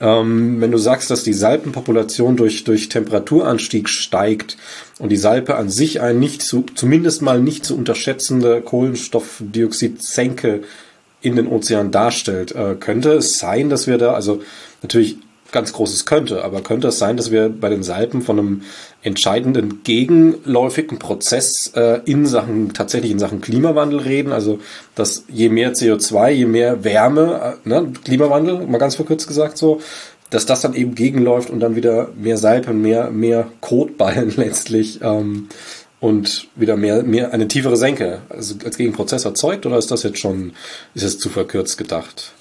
[0.01, 4.57] Ähm, wenn du sagst, dass die Salpenpopulation durch, durch Temperaturanstieg steigt
[4.97, 10.63] und die Salpe an sich ein nicht zu, zumindest mal nicht zu unterschätzende Kohlenstoffdioxid-Senke
[11.21, 14.41] in den Ozean darstellt, äh, könnte es sein, dass wir da, also
[14.81, 15.17] natürlich
[15.51, 18.61] ganz großes könnte, aber könnte es sein, dass wir bei den Salpen von einem
[19.01, 24.33] entscheidenden gegenläufigen Prozess äh, in Sachen, tatsächlich in Sachen Klimawandel reden?
[24.33, 24.59] Also,
[24.95, 29.79] dass je mehr CO2, je mehr Wärme, äh, ne, Klimawandel, mal ganz verkürzt gesagt so,
[30.29, 35.47] dass das dann eben gegenläuft und dann wieder mehr Salpen, mehr, mehr Kotballen letztlich ähm,
[35.99, 40.19] und wieder mehr, mehr eine tiefere Senke also als Gegenprozess erzeugt oder ist das jetzt
[40.19, 40.53] schon,
[40.93, 42.33] ist es zu verkürzt gedacht?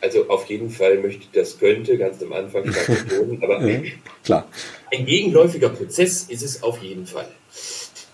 [0.00, 2.64] Also auf jeden Fall möchte ich das könnte, ganz am Anfang
[3.08, 3.82] betonen, aber ja,
[4.24, 4.48] klar.
[4.92, 7.28] ein gegenläufiger Prozess ist es auf jeden Fall.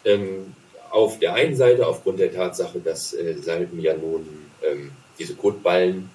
[0.05, 0.55] Ähm,
[0.91, 4.27] auf der einen Seite aufgrund der Tatsache, dass äh, Salben ja nun
[4.63, 6.11] ähm, diese Kotballen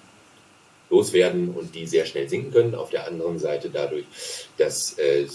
[0.90, 2.74] loswerden und die sehr schnell sinken können.
[2.74, 4.04] Auf der anderen Seite dadurch,
[4.58, 5.26] dass äh,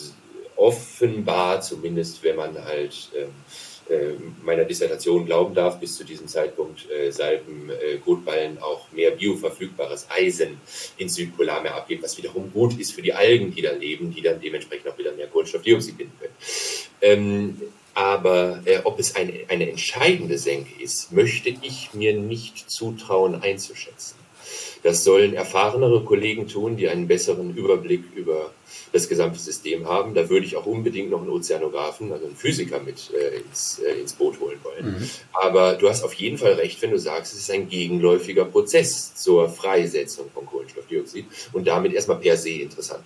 [0.55, 3.29] offenbar, zumindest wenn man halt ähm, äh,
[4.43, 10.07] meiner Dissertation glauben darf, bis zu diesem Zeitpunkt äh, Salben, äh, Kotballen auch mehr bioverfügbares
[10.09, 10.59] Eisen
[10.97, 14.39] ins Südpolarmeer abgeben, was wiederum gut ist für die Algen, die da leben, die dann
[14.39, 16.33] dementsprechend auch wieder mehr Kohlenstoffdioxid binden können.
[17.01, 17.61] Ähm,
[17.93, 24.26] aber äh, ob es eine, eine entscheidende Senke ist, möchte ich mir nicht zutrauen einzuschätzen.
[24.83, 28.51] Das sollen erfahrenere Kollegen tun, die einen besseren Überblick über
[28.93, 30.13] das gesamte System haben.
[30.13, 33.99] Da würde ich auch unbedingt noch einen Ozeanographen, also einen Physiker mit äh, ins, äh,
[33.99, 34.99] ins Boot holen wollen.
[34.99, 35.09] Mhm.
[35.33, 39.15] Aber du hast auf jeden Fall recht, wenn du sagst, es ist ein gegenläufiger Prozess
[39.15, 43.03] zur Freisetzung von Kohlenstoffdioxid und damit erstmal per se interessant.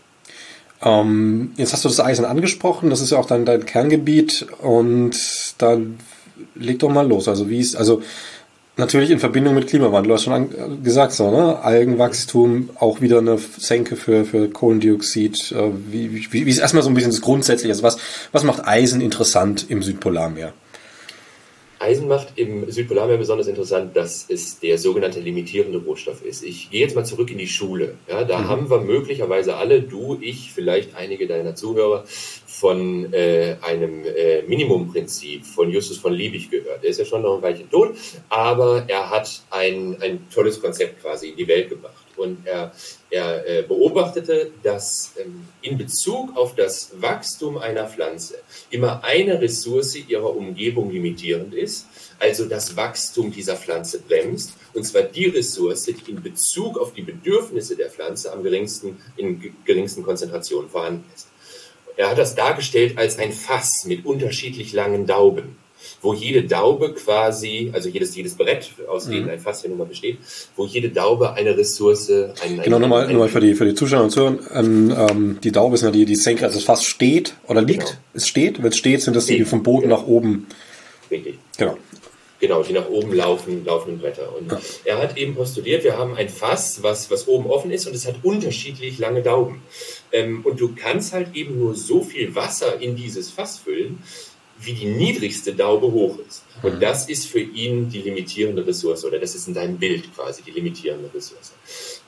[0.84, 5.16] Ähm, jetzt hast du das Eisen angesprochen, das ist ja auch dein, dein Kerngebiet und
[5.60, 5.80] da
[6.56, 7.28] leg doch mal los.
[7.28, 8.02] Also wie ist, also
[8.78, 11.60] natürlich in Verbindung mit Klimawandel, du hast schon an, gesagt so, ne?
[11.62, 15.52] Algenwachstum, auch wieder eine Senke für, für Kohlendioxid.
[15.52, 17.74] Äh, wie, wie, wie ist erstmal so ein bisschen das Grundsätzliche?
[17.74, 17.98] Also was,
[18.32, 20.54] was macht Eisen interessant im Südpolarmeer?
[21.82, 26.44] Eisen macht im Südpolarmeer besonders interessant, dass es der sogenannte limitierende Rohstoff ist.
[26.44, 27.96] Ich gehe jetzt mal zurück in die Schule.
[28.08, 28.48] Ja, da mhm.
[28.48, 32.06] haben wir möglicherweise alle, du, ich, vielleicht einige deiner Zuhörer,
[32.46, 36.84] von äh, einem äh, Minimumprinzip von Justus von Liebig gehört.
[36.84, 37.96] Er ist ja schon noch ein Weilchen tot,
[38.30, 41.96] aber er hat ein, ein tolles Konzept quasi in die Welt gebracht.
[42.22, 42.72] Und er,
[43.10, 48.36] er äh, beobachtete, dass ähm, in Bezug auf das Wachstum einer Pflanze
[48.70, 51.88] immer eine Ressource ihrer Umgebung limitierend ist,
[52.20, 57.02] also das Wachstum dieser Pflanze bremst, und zwar die Ressource, die in Bezug auf die
[57.02, 61.28] Bedürfnisse der Pflanze am geringsten, in geringsten Konzentrationen vorhanden ist.
[61.98, 65.58] Er hat das dargestellt als ein Fass mit unterschiedlich langen Dauben
[66.02, 69.30] wo jede Daube quasi, also jedes, jedes Brett, aus dem mhm.
[69.30, 70.18] ein Fass ja nun mal besteht,
[70.56, 74.12] wo jede Daube eine Ressource, ein, Genau, nochmal, nochmal für die, für die Zuschauer und
[74.12, 77.62] Zuhörer, ähm, ähm, die Daube ist ja die, die Senke, also das Fass steht oder
[77.62, 78.00] liegt, genau.
[78.14, 79.98] es steht, wenn es steht, sind das die, die vom Boden genau.
[79.98, 80.48] nach oben.
[81.10, 81.38] Richtig.
[81.58, 81.78] Genau.
[82.42, 84.36] Genau, die nach oben laufen, laufenden Bretter.
[84.36, 84.60] Und ja.
[84.86, 88.08] er hat eben postuliert, wir haben ein Fass, was, was oben offen ist und es
[88.08, 89.62] hat unterschiedlich lange Dauben.
[90.12, 94.00] Ähm, und du kannst halt eben nur so viel Wasser in dieses Fass füllen,
[94.64, 96.44] wie die niedrigste Daube hoch ist.
[96.62, 96.80] Und mhm.
[96.80, 100.52] das ist für ihn die limitierende Ressource oder das ist in seinem Bild quasi die
[100.52, 101.54] limitierende Ressource.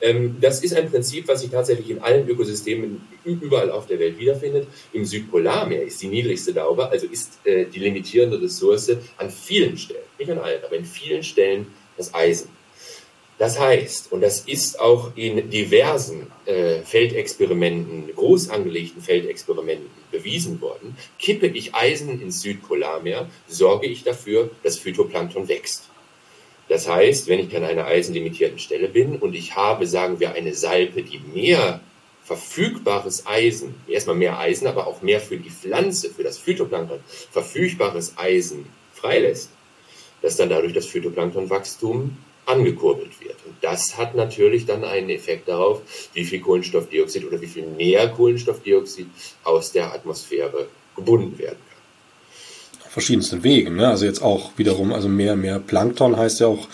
[0.00, 4.18] Ähm, das ist ein Prinzip, was sich tatsächlich in allen Ökosystemen überall auf der Welt
[4.18, 4.68] wiederfindet.
[4.92, 10.04] Im Südpolarmeer ist die niedrigste Daube, also ist äh, die limitierende Ressource an vielen Stellen,
[10.18, 12.48] nicht an allen, aber in vielen Stellen das Eisen.
[13.38, 20.96] Das heißt, und das ist auch in diversen äh, Feldexperimenten, groß angelegten Feldexperimenten bewiesen worden,
[21.18, 25.88] kippe ich Eisen ins Südpolarmeer, sorge ich dafür, dass Phytoplankton wächst.
[26.68, 30.54] Das heißt, wenn ich an einer eisenlimitierten Stelle bin und ich habe, sagen wir, eine
[30.54, 31.80] Salpe, die mehr
[32.22, 38.14] verfügbares Eisen, erstmal mehr Eisen, aber auch mehr für die Pflanze, für das Phytoplankton, verfügbares
[38.16, 39.50] Eisen freilässt,
[40.22, 43.36] dass dann dadurch das Phytoplanktonwachstum angekurbelt wird.
[43.46, 48.08] Und das hat natürlich dann einen Effekt darauf, wie viel Kohlenstoffdioxid oder wie viel mehr
[48.08, 49.06] Kohlenstoffdioxid
[49.44, 52.84] aus der Atmosphäre gebunden werden kann.
[52.86, 53.88] Auf verschiedensten Wegen, ne?
[53.88, 56.68] Also jetzt auch wiederum, also mehr, mehr Plankton heißt ja auch,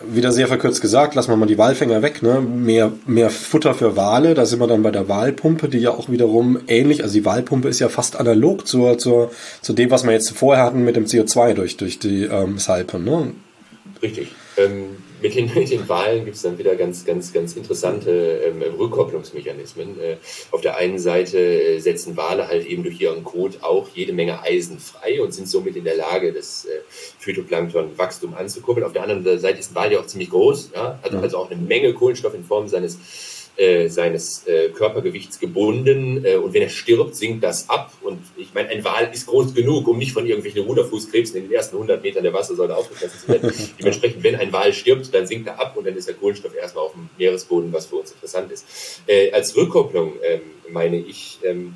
[0.00, 2.40] wieder sehr verkürzt gesagt, lassen wir mal die Walfänger weg, ne?
[2.40, 6.08] Mehr, mehr Futter für Wale, da sind wir dann bei der Walpumpe, die ja auch
[6.08, 9.30] wiederum ähnlich, also die Walpumpe ist ja fast analog zur, zur,
[9.60, 13.04] zu dem, was wir jetzt vorher hatten mit dem CO2 durch, durch die ähm, Salpen,
[13.04, 13.32] ne?
[14.02, 14.28] Richtig.
[14.58, 18.10] Ähm, mit, den, mit den Wahlen gibt es dann wieder ganz, ganz, ganz interessante
[18.44, 20.00] ähm, Rückkopplungsmechanismen.
[20.00, 20.16] Äh,
[20.50, 24.42] auf der einen Seite äh, setzen Wale halt eben durch ihren Kot auch jede Menge
[24.42, 26.80] Eisen frei und sind somit in der Lage, das äh,
[27.20, 28.86] Phytoplankton-Wachstum anzukurbeln.
[28.86, 30.98] Auf der anderen Seite ist ein Wal ja auch ziemlich groß, ja?
[31.02, 32.98] hat also auch eine Menge Kohlenstoff in Form seines
[33.58, 37.92] äh, seines äh, Körpergewichts gebunden äh, und wenn er stirbt, sinkt das ab.
[38.02, 41.52] Und ich meine, ein Wal ist groß genug, um nicht von irgendwelchen Ruderfußkrebsen in den
[41.52, 43.52] ersten 100 Metern der Wassersäule aufgefressen zu werden.
[43.80, 46.84] Dementsprechend, wenn ein Wal stirbt, dann sinkt er ab und dann ist der Kohlenstoff erstmal
[46.84, 49.02] auf dem Meeresboden, was für uns interessant ist.
[49.08, 50.40] Äh, als Rückkopplung ähm,
[50.70, 51.74] meine ich, ähm,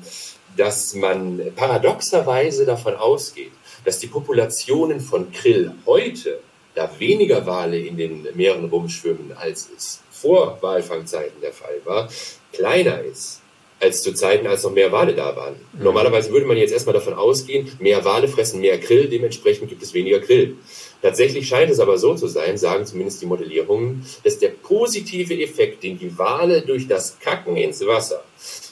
[0.55, 3.51] dass man paradoxerweise davon ausgeht,
[3.83, 6.39] dass die Populationen von Krill heute,
[6.75, 12.09] da weniger Wale in den Meeren rumschwimmen, als es vor Walfangzeiten der Fall war,
[12.53, 13.41] kleiner ist
[13.83, 15.55] als zu Zeiten, als noch mehr Wale da waren.
[15.73, 15.83] Mhm.
[15.83, 19.93] Normalerweise würde man jetzt erstmal davon ausgehen, mehr Wale fressen mehr Krill, dementsprechend gibt es
[19.93, 20.55] weniger Krill.
[21.01, 25.83] Tatsächlich scheint es aber so zu sein, sagen zumindest die Modellierungen, dass der positive Effekt,
[25.83, 28.23] den die Wale durch das Kacken ins Wasser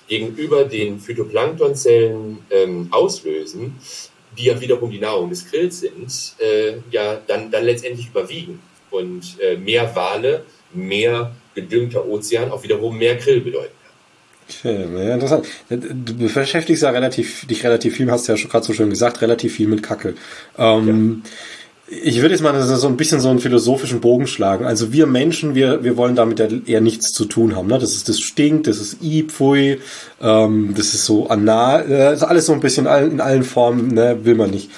[0.08, 3.76] gegenüber den Phytoplanktonzellen ähm, auslösen,
[4.38, 8.62] die ja wiederum die Nahrung des Krills sind, äh, ja dann, dann letztendlich überwiegen.
[8.90, 13.74] Und äh, mehr Wale, mehr gedüngter Ozean auch wiederum mehr Krill bedeuten.
[14.50, 15.46] Okay, ja, interessant.
[15.70, 19.56] Du beschäftigst ja relativ, dich relativ viel, hast ja schon gerade so schön gesagt, relativ
[19.56, 20.16] viel mit Kacke.
[20.58, 21.32] Ähm, ja
[21.92, 24.66] ich würde jetzt mal so ein bisschen so einen philosophischen Bogen schlagen.
[24.66, 27.68] Also wir Menschen, wir, wir wollen damit ja eher nichts zu tun haben.
[27.68, 27.80] Ne?
[27.80, 29.82] Das ist das stinkt, das ist i, pfui,
[30.22, 34.20] ähm, das ist so anal, äh, ist alles so ein bisschen in allen Formen, ne?
[34.24, 34.70] will man nicht.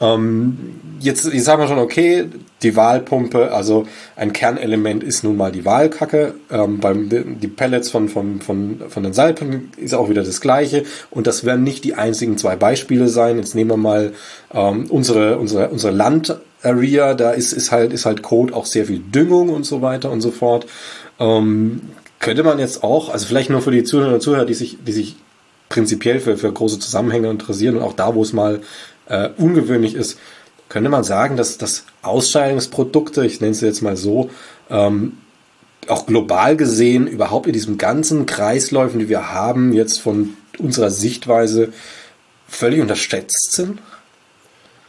[0.00, 2.26] Ähm, jetzt, ich sag mal schon, okay,
[2.62, 3.86] die Wahlpumpe, also
[4.16, 6.34] ein Kernelement ist nun mal die Wahlkacke.
[6.50, 10.84] Ähm, beim, die Pellets von, von, von, von den Salpen ist auch wieder das Gleiche.
[11.10, 13.36] Und das werden nicht die einzigen zwei Beispiele sein.
[13.36, 14.12] Jetzt nehmen wir mal
[14.54, 19.00] ähm, unsere, unsere, unsere Land-Area, da ist, ist halt, ist halt Code auch sehr viel
[19.00, 20.66] Düngung und so weiter und so fort.
[21.18, 21.82] Ähm,
[22.20, 24.92] könnte man jetzt auch, also vielleicht nur für die Zuhörer und Zuhörer, die sich, die
[24.92, 25.16] sich
[25.70, 28.60] prinzipiell für, für große Zusammenhänge interessieren und auch da, wo es mal
[29.10, 30.18] äh, ungewöhnlich ist,
[30.68, 34.30] könnte man sagen, dass, dass Ausscheidungsprodukte, ich nenne es jetzt mal so,
[34.70, 35.18] ähm,
[35.88, 41.72] auch global gesehen überhaupt in diesem ganzen Kreisläufen, die wir haben, jetzt von unserer Sichtweise
[42.48, 43.80] völlig unterschätzt sind?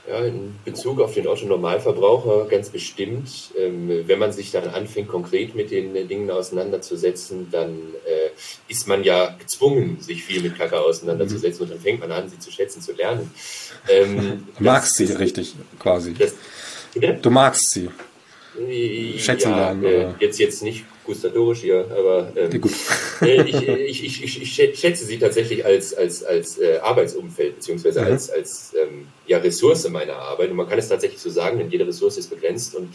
[0.10, 3.52] Ja, in Bezug auf den Otto-Normalverbraucher ganz bestimmt.
[3.58, 8.30] Ähm, wenn man sich dann anfängt, konkret mit den Dingen auseinanderzusetzen, dann äh,
[8.68, 12.40] ist man ja gezwungen, sich viel mit Kacke auseinanderzusetzen und dann fängt man an, sie
[12.40, 13.32] zu schätzen, zu lernen.
[13.90, 16.16] Ähm, du magst sie richtig, quasi.
[16.16, 16.34] Das,
[17.22, 17.90] du magst sie.
[19.18, 19.86] Schätzen ja, lernen.
[19.86, 22.62] Äh, jetzt, jetzt nicht gustatorisch hier, aber ähm,
[23.22, 28.08] äh, ich, ich, ich, ich, schätze sie tatsächlich als, als, als äh, Arbeitsumfeld, beziehungsweise mhm.
[28.08, 30.50] als, als ähm, ja, Ressource meiner Arbeit.
[30.50, 32.76] Und man kann es tatsächlich so sagen, denn jede Ressource ist begrenzt.
[32.76, 32.90] Und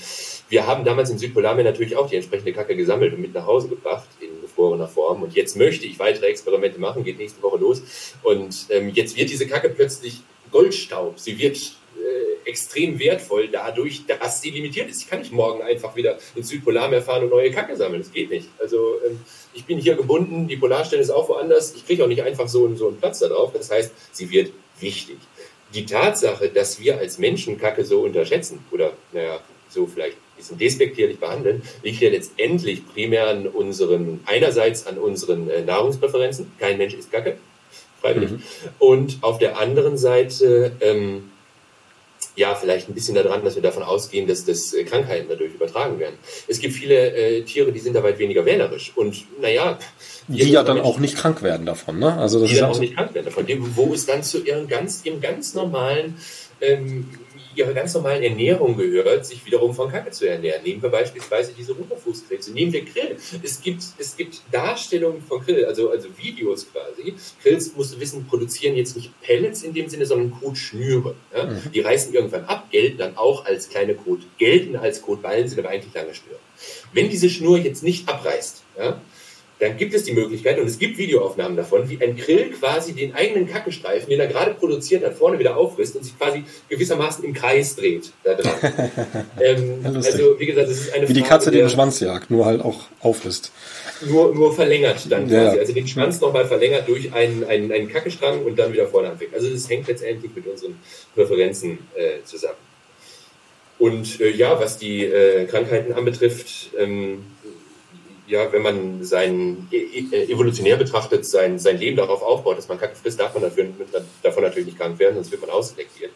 [0.48, 3.68] wir haben damals im Südpolarmeer natürlich auch die entsprechende Kacke gesammelt und mit nach Hause
[3.68, 5.22] gebracht in gefrorener Form.
[5.22, 7.82] Und jetzt möchte ich weitere Experimente machen, geht nächste Woche los.
[8.22, 11.18] Und ähm, jetzt wird diese Kacke plötzlich Goldstaub.
[11.18, 11.58] Sie wird
[12.46, 15.02] extrem wertvoll dadurch, dass sie limitiert ist.
[15.02, 18.02] Ich kann nicht morgen einfach wieder ins Südpolarmeer fahren und neue Kacke sammeln.
[18.02, 18.48] Das geht nicht.
[18.58, 19.20] Also ähm,
[19.52, 21.74] ich bin hier gebunden, die Polarstelle ist auch woanders.
[21.74, 23.52] Ich kriege auch nicht einfach so, so einen Platz da drauf.
[23.52, 25.18] Das heißt, sie wird wichtig.
[25.74, 30.58] Die Tatsache, dass wir als Menschen Kacke so unterschätzen oder, naja, so vielleicht ein bisschen
[30.58, 36.52] despektierlich behandeln, liegt ja letztendlich primär an unseren, einerseits an unseren äh, Nahrungspräferenzen.
[36.58, 37.38] Kein Mensch isst Kacke,
[38.00, 38.30] freiwillig.
[38.30, 38.42] Mhm.
[38.78, 41.30] Und auf der anderen Seite, ähm,
[42.36, 45.98] ja, vielleicht ein bisschen daran, dass wir davon ausgehen, dass das äh, Krankheiten dadurch übertragen
[45.98, 46.16] werden.
[46.46, 48.92] Es gibt viele äh, Tiere, die sind da weit weniger wählerisch.
[48.94, 49.78] Und naja.
[50.28, 52.16] Die ja dann auch nicht krank werden davon, ne?
[52.18, 53.46] Also das die ist dann auch nicht krank werden davon.
[53.74, 56.16] Wo es dann zu ihren ganz, ihrem ganz normalen
[56.60, 57.08] ähm,
[57.56, 60.62] ihrer ganz normalen Ernährung gehört, sich wiederum von Kacke zu ernähren.
[60.62, 62.52] Nehmen wir beispielsweise diese Ruderfußkrebse.
[62.52, 63.16] Nehmen wir Grill.
[63.42, 67.14] Es gibt, es gibt Darstellungen von Grill, also, also Videos quasi.
[67.42, 71.14] Grills, musst du wissen, produzieren jetzt nicht Pellets in dem Sinne, sondern Kotschnüre.
[71.34, 71.44] Ja?
[71.44, 71.72] Mhm.
[71.72, 75.70] Die reißen irgendwann ab, gelten dann auch als kleine Kot, gelten als Kotballen, sind aber
[75.70, 76.38] eigentlich lange Schnüre.
[76.92, 79.00] Wenn diese Schnur jetzt nicht abreißt, ja,
[79.58, 83.14] dann gibt es die Möglichkeit, und es gibt Videoaufnahmen davon, wie ein Grill quasi den
[83.14, 87.32] eigenen Kackestreifen, den er gerade produziert hat, vorne wieder auffrisst und sich quasi gewissermaßen im
[87.32, 88.54] Kreis dreht da dran.
[89.40, 92.60] ähm, also, wie gesagt, das ist eine Wie die Katze den Schwanz jagt, nur halt
[92.60, 93.50] auch auffrisst.
[94.02, 95.56] Nur, nur verlängert dann quasi.
[95.56, 95.60] Ja.
[95.60, 99.32] Also den Schwanz nochmal verlängert durch einen, einen, einen Kackestrang und dann wieder vorne anfängt.
[99.34, 100.78] Also das hängt letztendlich mit unseren
[101.14, 102.58] Präferenzen äh, zusammen.
[103.78, 107.24] Und äh, ja, was die äh, Krankheiten anbetrifft, ähm,
[108.26, 109.76] ja, wenn man sein e,
[110.10, 113.68] äh, evolutionär betrachtet, sein, sein Leben darauf aufbaut, dass man Kacke frisst, darf man dafür,
[114.22, 116.10] davon natürlich nicht krank werden, sonst wird man ausselektiert.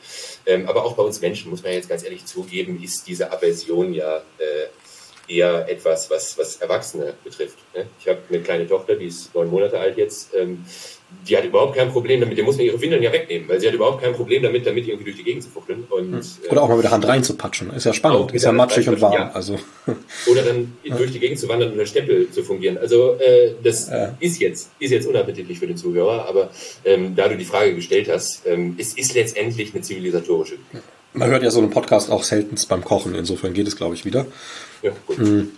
[0.46, 3.94] Ähm, aber auch bei uns Menschen, muss man jetzt ganz ehrlich zugeben, ist diese Aversion
[3.94, 4.66] ja äh,
[5.30, 7.58] eher etwas, was, was Erwachsene betrifft.
[7.74, 7.86] Ne?
[8.00, 10.34] Ich habe eine kleine Tochter, die ist neun Monate alt jetzt.
[10.34, 10.64] Ähm,
[11.28, 13.66] die hat überhaupt kein Problem damit, die muss man ihre Windeln ja wegnehmen, weil sie
[13.66, 15.85] hat überhaupt kein Problem damit, damit irgendwie durch die Gegend zu fuchteln.
[15.90, 16.22] Und, hm.
[16.50, 17.70] Oder auch mal mit der Hand reinzupatschen.
[17.72, 19.14] Ist ja spannend, ist ja matschig und warm.
[19.14, 19.31] Ja.
[19.33, 19.58] Also.
[20.31, 20.96] Oder dann ja.
[20.96, 22.78] durch die Gegend zu wandern und als Stempel zu fungieren.
[22.78, 24.16] Also äh, das ja.
[24.20, 26.50] ist jetzt ist jetzt unappetitlich für den Zuhörer, aber
[26.85, 30.56] ähm, da du die Frage gestellt hast, ähm, es ist letztendlich eine zivilisatorische.
[31.13, 34.04] Man hört ja so einen Podcast auch seltenst beim Kochen, insofern geht es, glaube ich,
[34.04, 34.27] wieder.
[34.83, 34.92] Ja.
[35.17, 35.50] Mhm.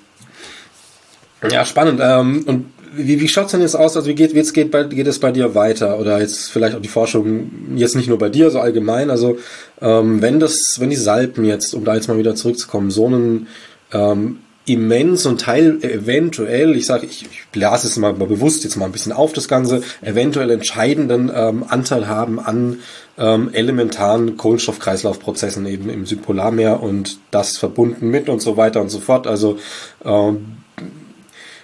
[1.50, 2.00] Ja, spannend.
[2.02, 3.96] Ähm, und wie, wie schaut's denn jetzt aus?
[3.96, 5.98] Also wie geht, jetzt geht, bei, geht es bei dir weiter?
[5.98, 9.10] Oder jetzt vielleicht auch die Forschung, jetzt nicht nur bei dir, so allgemein.
[9.10, 9.38] Also
[9.80, 13.48] ähm, wenn das, wenn die Salpen jetzt, um da jetzt mal wieder zurückzukommen, so einen
[13.92, 18.86] ähm, immens und Teil eventuell, ich sage, ich, ich blase es mal bewusst jetzt mal
[18.86, 22.78] ein bisschen auf das Ganze, eventuell entscheidenden ähm, Anteil haben an
[23.18, 29.00] ähm, elementaren Kohlenstoffkreislaufprozessen eben im Südpolarmeer und das verbunden mit und so weiter und so
[29.00, 29.26] fort.
[29.26, 29.58] Also
[30.04, 30.56] ähm,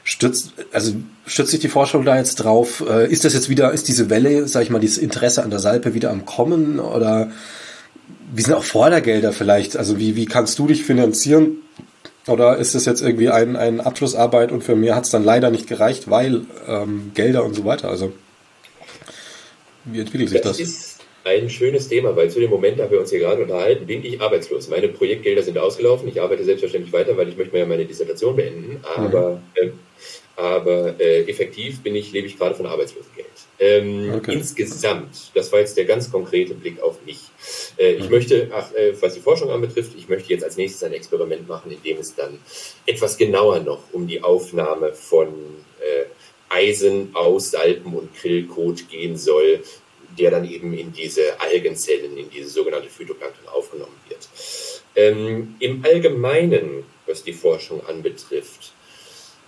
[0.09, 0.95] Stützt, also
[1.27, 2.83] stützt sich die Forschung da jetzt drauf?
[2.89, 5.59] Äh, ist das jetzt wieder, ist diese Welle, sag ich mal, dieses Interesse an der
[5.59, 7.31] Salpe wieder am Kommen oder
[8.33, 9.77] wie sind auch Fördergelder vielleicht?
[9.77, 11.59] Also wie, wie kannst du dich finanzieren?
[12.27, 15.51] Oder ist das jetzt irgendwie ein, eine Abschlussarbeit und für mehr hat es dann leider
[15.51, 17.89] nicht gereicht, weil ähm, Gelder und so weiter?
[17.89, 18.13] Also
[19.85, 20.59] wie entwickelt sich das?
[20.59, 23.87] Das ist ein schönes Thema, weil zu dem Moment, da wir uns hier gerade unterhalten,
[23.87, 24.69] bin ich arbeitslos.
[24.69, 26.09] Meine Projektgelder sind ausgelaufen.
[26.09, 28.81] Ich arbeite selbstverständlich weiter, weil ich möchte mir ja meine Dissertation beenden.
[28.97, 29.73] Aber mhm.
[30.39, 33.27] Aber äh, effektiv bin ich, lebe ich gerade von Arbeitslosengeld.
[33.59, 34.35] Ähm, okay.
[34.35, 37.19] Insgesamt, das war jetzt der ganz konkrete Blick auf mich.
[37.77, 38.11] Äh, ich mhm.
[38.11, 41.73] möchte, ach, äh, was die Forschung anbetrifft, ich möchte jetzt als nächstes ein Experiment machen,
[41.73, 42.39] in dem es dann
[42.87, 45.27] etwas genauer noch um die Aufnahme von
[45.81, 46.05] äh,
[46.49, 49.65] Eisen aus Salpen und Krillkot gehen soll,
[50.17, 54.29] der dann eben in diese Algenzellen, in diese sogenannte Phytoplankton aufgenommen wird.
[54.95, 58.73] Ähm, Im Allgemeinen, was die Forschung anbetrifft,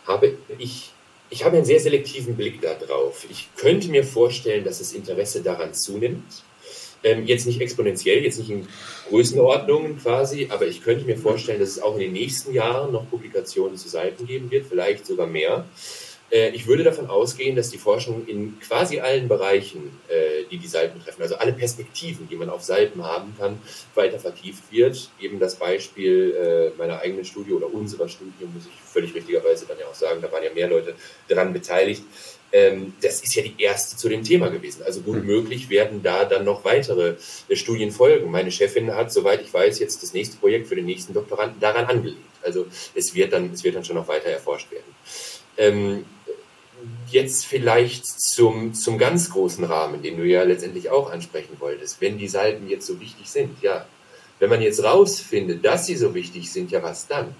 [0.06, 0.90] habe ich,
[1.30, 3.26] ich habe einen sehr selektiven Blick darauf.
[3.30, 6.42] Ich könnte mir vorstellen, dass das Interesse daran zunimmt.
[7.02, 8.68] Ähm, jetzt nicht exponentiell, jetzt nicht in
[9.08, 13.08] Größenordnungen quasi, aber ich könnte mir vorstellen, dass es auch in den nächsten Jahren noch
[13.08, 15.64] Publikationen zu Seiten geben wird, vielleicht sogar mehr.
[16.30, 20.66] Äh, ich würde davon ausgehen, dass die Forschung in quasi allen Bereichen, äh, die die
[20.66, 23.60] Salben betreffen, also alle Perspektiven, die man auf Salben haben kann,
[23.94, 25.10] weiter vertieft wird.
[25.20, 29.78] Eben das Beispiel äh, meiner eigenen Studie oder unserer Studie, muss ich völlig richtigerweise dann
[29.78, 30.94] ja auch sagen, da waren ja mehr Leute
[31.28, 32.02] daran beteiligt.
[32.52, 34.82] Ähm, das ist ja die erste zu dem Thema gewesen.
[34.82, 35.26] Also gut hm.
[35.26, 37.14] möglich werden da dann noch weitere
[37.52, 38.30] Studien folgen.
[38.30, 41.86] Meine Chefin hat, soweit ich weiß, jetzt das nächste Projekt für den nächsten Doktoranden daran
[41.86, 42.18] angelegt.
[42.42, 46.04] Also es wird dann, es wird dann schon noch weiter erforscht werden.
[47.10, 52.18] Jetzt vielleicht zum, zum ganz großen Rahmen, den du ja letztendlich auch ansprechen wolltest, wenn
[52.18, 53.86] die Salben jetzt so wichtig sind, ja.
[54.38, 57.34] Wenn man jetzt rausfindet, dass sie so wichtig sind, ja, was dann?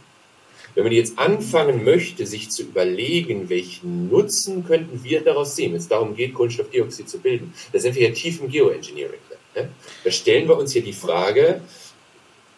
[0.75, 5.79] Wenn man jetzt anfangen möchte, sich zu überlegen, welchen Nutzen könnten wir daraus sehen, wenn
[5.79, 9.19] es darum geht, Kohlenstoffdioxid zu bilden, da sind wir ja tief im Geoengineering.
[9.57, 9.69] Ne?
[10.05, 11.61] Da stellen wir uns hier die Frage,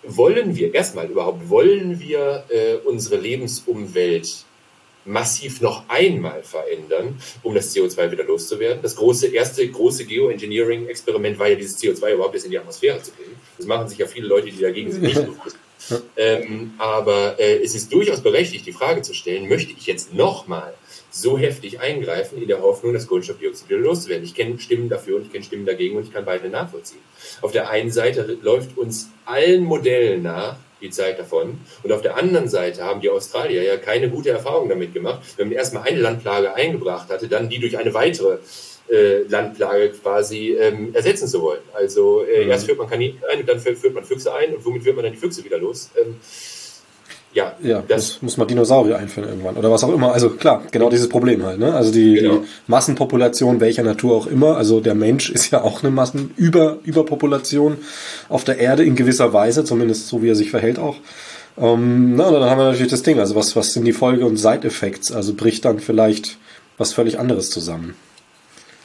[0.03, 4.45] wollen wir, erstmal überhaupt, wollen wir äh, unsere Lebensumwelt
[5.05, 8.82] massiv noch einmal verändern, um das CO2 wieder loszuwerden.
[8.82, 13.12] Das große, erste große Geoengineering-Experiment war ja dieses CO2 überhaupt erst in die Atmosphäre zu
[13.12, 13.36] bringen.
[13.57, 15.57] Das machen sich ja viele Leute, die dagegen sind, nicht bewusst.
[16.16, 20.74] ähm, aber äh, es ist durchaus berechtigt, die Frage zu stellen, möchte ich jetzt nochmal
[21.11, 24.24] so heftig eingreifen, in der Hoffnung, das Kohlenstoffdioxid wieder loszuwerden.
[24.24, 27.00] Ich kenne Stimmen dafür und ich kenne Stimmen dagegen und ich kann beide nachvollziehen.
[27.42, 31.61] Auf der einen Seite läuft uns allen Modellen nach, die Zeit davon.
[31.83, 35.22] Und auf der anderen Seite haben die Australier ja keine gute Erfahrung damit gemacht.
[35.37, 38.39] Wenn man erstmal eine Landplage eingebracht hatte, dann die durch eine weitere
[38.91, 41.61] äh, Landplage quasi ähm, ersetzen zu wollen.
[41.72, 42.51] Also äh, mhm.
[42.51, 45.05] erst führt man Kaninchen ein und dann führt man Füchse ein und womit wird man
[45.05, 45.91] dann die Füchse wieder los?
[45.97, 46.16] Ähm,
[47.35, 50.12] ja, ja das muss, muss man Dinosaurier einführen irgendwann oder was auch immer.
[50.12, 51.59] Also klar, genau dieses Problem halt.
[51.59, 51.74] Ne?
[51.74, 52.39] Also die, genau.
[52.39, 54.57] die Massenpopulation welcher Natur auch immer.
[54.57, 57.78] Also der Mensch ist ja auch eine Massenüberpopulation
[58.28, 60.97] auf der Erde in gewisser Weise, zumindest so wie er sich verhält auch.
[61.59, 63.18] Ähm, na, dann haben wir natürlich das Ding.
[63.18, 65.12] Also was was sind die Folge und Side-Effects?
[65.12, 66.39] Also bricht dann vielleicht
[66.78, 67.95] was völlig anderes zusammen.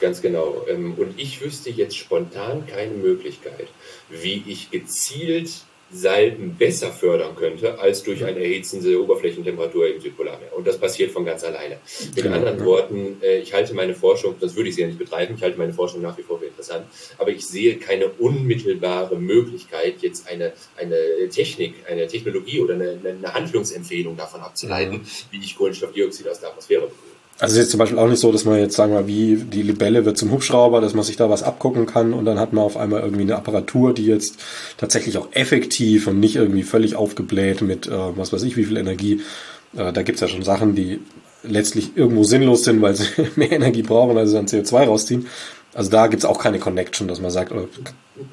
[0.00, 0.64] Ganz genau.
[0.68, 3.68] Ähm, und ich wüsste jetzt spontan keine Möglichkeit,
[4.10, 5.50] wie ich gezielt
[5.90, 10.54] Salben besser fördern könnte als durch eine erhitzende Oberflächentemperatur im Südpolarmeer.
[10.56, 11.78] Und das passiert von ganz alleine.
[12.14, 14.98] Mit genau, anderen Worten, äh, ich halte meine Forschung, das würde ich sie ja nicht
[14.98, 16.86] betreiben, ich halte meine Forschung nach wie vor für interessant,
[17.16, 23.34] aber ich sehe keine unmittelbare Möglichkeit, jetzt eine, eine Technik, eine Technologie oder eine, eine
[23.34, 27.17] Handlungsempfehlung davon abzuleiten, wie ich Kohlenstoffdioxid aus der Atmosphäre bekomme.
[27.40, 29.36] Also es ist jetzt zum Beispiel auch nicht so, dass man jetzt sagen wir wie
[29.36, 32.52] die Libelle wird zum Hubschrauber, dass man sich da was abgucken kann und dann hat
[32.52, 34.40] man auf einmal irgendwie eine Apparatur, die jetzt
[34.76, 38.76] tatsächlich auch effektiv und nicht irgendwie völlig aufgebläht mit äh, was weiß ich wie viel
[38.76, 39.20] Energie.
[39.76, 40.98] Äh, da gibt's ja schon Sachen, die
[41.44, 45.26] letztlich irgendwo sinnlos sind, weil sie mehr Energie brauchen, als sie dann CO2 rausziehen.
[45.78, 47.68] Also da gibt's auch keine Connection, dass man sagt, oh,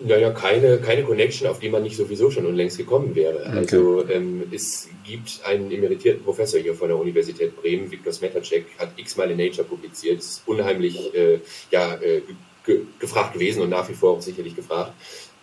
[0.03, 3.41] naja, keine, keine Connection, auf die man nicht sowieso schon unlängst gekommen wäre.
[3.41, 3.57] Okay.
[3.57, 8.93] Also ähm, es gibt einen emeritierten Professor hier von der Universität Bremen, Viktor Smetacek, hat
[8.97, 11.37] x-mal in Nature publiziert, ist unheimlich äh,
[11.69, 12.23] ja, äh,
[12.65, 14.93] ge gefragt gewesen und nach wie vor auch sicherlich gefragt.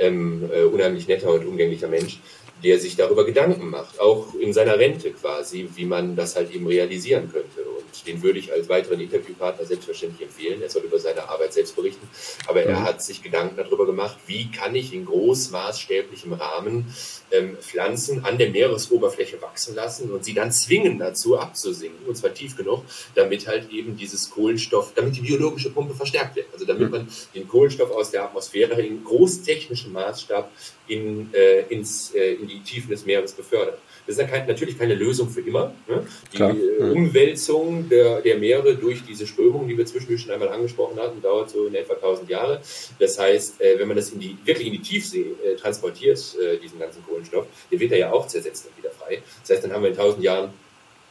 [0.00, 2.18] Ähm, äh, unheimlich netter und umgänglicher Mensch,
[2.62, 6.66] der sich darüber Gedanken macht, auch in seiner Rente quasi, wie man das halt eben
[6.66, 7.62] realisieren könnte
[8.06, 10.62] den würde ich als weiteren Interviewpartner selbstverständlich empfehlen.
[10.62, 12.08] Er soll über seine Arbeit selbst berichten.
[12.46, 16.92] Aber er hat sich Gedanken darüber gemacht, wie kann ich in großmaßstäblichem Rahmen
[17.30, 22.34] ähm, Pflanzen an der Meeresoberfläche wachsen lassen und sie dann zwingen dazu abzusinken, und zwar
[22.34, 22.84] tief genug,
[23.14, 26.46] damit halt eben dieses Kohlenstoff, damit die biologische Pumpe verstärkt wird.
[26.52, 26.90] Also damit mhm.
[26.90, 30.50] man den Kohlenstoff aus der Atmosphäre in großtechnischem Maßstab
[30.92, 33.78] in, äh, ins, äh, in die Tiefen des Meeres befördert.
[34.06, 35.72] Das ist ja kein, natürlich keine Lösung für immer.
[35.88, 36.04] Ne?
[36.32, 36.54] Die Klar.
[36.54, 41.22] äh, Umwälzung der, der Meere durch diese Strömungen, die wir zwischendurch schon einmal angesprochen hatten,
[41.22, 42.60] dauert so in etwa 1000 Jahre.
[42.98, 46.58] Das heißt, äh, wenn man das in die, wirklich in die Tiefsee äh, transportiert, äh,
[46.58, 49.22] diesen ganzen Kohlenstoff, der wird er ja auch zersetzt und wieder frei.
[49.40, 50.50] Das heißt, dann haben wir in 1000 Jahren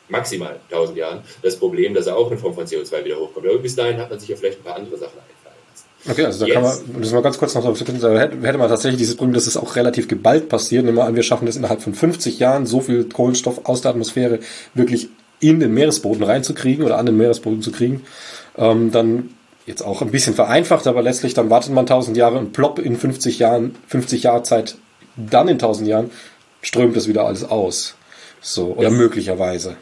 [0.10, 3.48] maximal 1000 Jahren das Problem, dass er auch in Form von CO2 wieder hochkommt.
[3.48, 5.41] Aber bis dahin hat man sich ja vielleicht ein paar andere Sachen lassen.
[6.10, 6.54] Okay, also da Jetzt.
[6.56, 9.56] kann man, das mal ganz kurz noch, da hätte, man tatsächlich dieses Problem, dass es
[9.56, 10.84] auch relativ geballt passiert.
[10.84, 13.92] Nehmen wir an, wir schaffen es innerhalb von 50 Jahren, so viel Kohlenstoff aus der
[13.92, 14.40] Atmosphäre
[14.74, 18.02] wirklich in den Meeresboden reinzukriegen oder an den Meeresboden zu kriegen.
[18.58, 19.30] Ähm, dann
[19.68, 22.96] jetzt auch ein bisschen vereinfacht, aber letztlich dann wartet man 1000 Jahre und plopp in
[22.96, 24.76] 50 Jahren, 50 Jahre Zeit,
[25.16, 26.12] dann in 1000 Jahren
[26.62, 27.96] strömt das wieder alles aus.
[28.42, 29.76] So, oder Das- möglicherweise.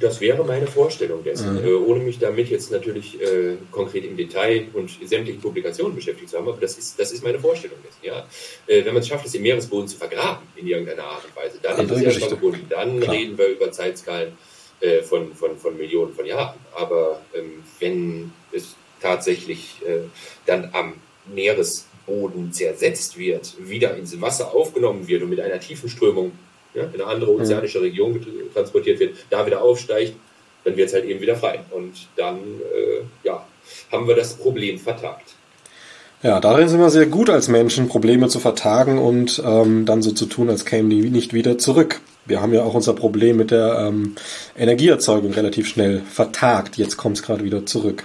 [0.00, 4.68] Das wäre meine Vorstellung dessen, äh, ohne mich damit jetzt natürlich äh, konkret im Detail
[4.72, 7.98] und sämtlichen Publikationen beschäftigt zu haben, aber das ist, das ist meine Vorstellung dessen.
[8.02, 8.26] Ja?
[8.66, 11.58] Äh, wenn man es schafft, es im Meeresboden zu vergraben in irgendeiner Art und Weise,
[11.62, 12.46] dann Andere ist es erstmal Geschichte.
[12.46, 12.66] gebunden.
[12.70, 13.14] Dann Klar.
[13.14, 14.32] reden wir über Zeitskalen
[14.80, 16.58] äh, von, von, von Millionen von Jahren.
[16.74, 20.08] Aber ähm, wenn es tatsächlich äh,
[20.46, 20.94] dann am
[21.26, 26.32] Meeresboden zersetzt wird, wieder ins Wasser aufgenommen wird und mit einer tiefen Strömung
[26.74, 30.14] ja, in eine andere ozeanische Region get- transportiert wird, da wieder aufsteigt,
[30.64, 31.60] dann wird es halt eben wieder frei.
[31.70, 33.44] Und dann äh, ja,
[33.90, 35.34] haben wir das Problem vertagt.
[36.22, 40.10] Ja, darin sind wir sehr gut als Menschen, Probleme zu vertagen und ähm, dann so
[40.10, 42.00] zu tun, als kämen die nicht wieder zurück.
[42.26, 44.16] Wir haben ja auch unser Problem mit der ähm,
[44.54, 46.76] Energieerzeugung relativ schnell vertagt.
[46.76, 48.04] Jetzt kommt es gerade wieder zurück.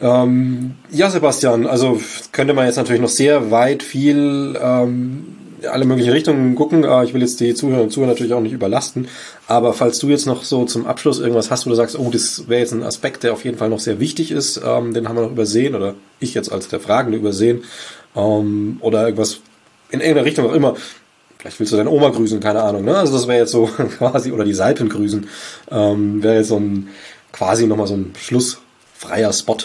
[0.00, 2.00] Ähm, ja, Sebastian, also
[2.32, 5.36] könnte man jetzt natürlich noch sehr weit viel ähm,
[5.66, 6.84] alle möglichen Richtungen gucken.
[6.84, 9.08] Äh, ich will jetzt die Zuhörer und Zuhörer natürlich auch nicht überlasten.
[9.46, 12.48] Aber falls du jetzt noch so zum Abschluss irgendwas hast, wo du sagst, oh, das
[12.48, 15.16] wäre jetzt ein Aspekt, der auf jeden Fall noch sehr wichtig ist, ähm, den haben
[15.16, 17.64] wir noch übersehen oder ich jetzt als der Fragende übersehen
[18.16, 19.40] ähm, oder irgendwas
[19.90, 20.76] in irgendeiner Richtung auch immer.
[21.38, 22.84] Vielleicht willst du deine Oma grüßen, keine Ahnung.
[22.84, 22.96] Ne?
[22.96, 23.66] Also das wäre jetzt so
[23.98, 25.28] quasi, oder die Salpen grüßen,
[25.70, 26.88] ähm, wäre jetzt so ein
[27.32, 29.58] quasi nochmal so ein schlussfreier Spot.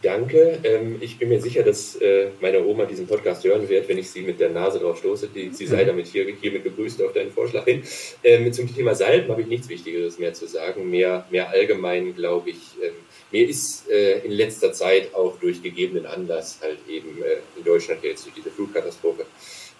[0.00, 0.60] Danke.
[0.62, 4.08] Ähm, ich bin mir sicher, dass äh, meine Oma diesen Podcast hören wird, wenn ich
[4.10, 5.28] sie mit der Nase drauf stoße.
[5.34, 7.82] Die, sie sei damit hier, hiermit begrüßt auf deinen Vorschlag hin.
[8.22, 10.88] Ähm, zum Thema Salben habe ich nichts Wichtigeres mehr zu sagen.
[10.88, 12.58] Mehr, mehr allgemein, glaube ich.
[12.80, 12.92] Ähm,
[13.32, 18.04] mir ist äh, in letzter Zeit auch durch gegebenen Anlass halt eben äh, in Deutschland
[18.04, 19.26] jetzt durch diese Flutkatastrophe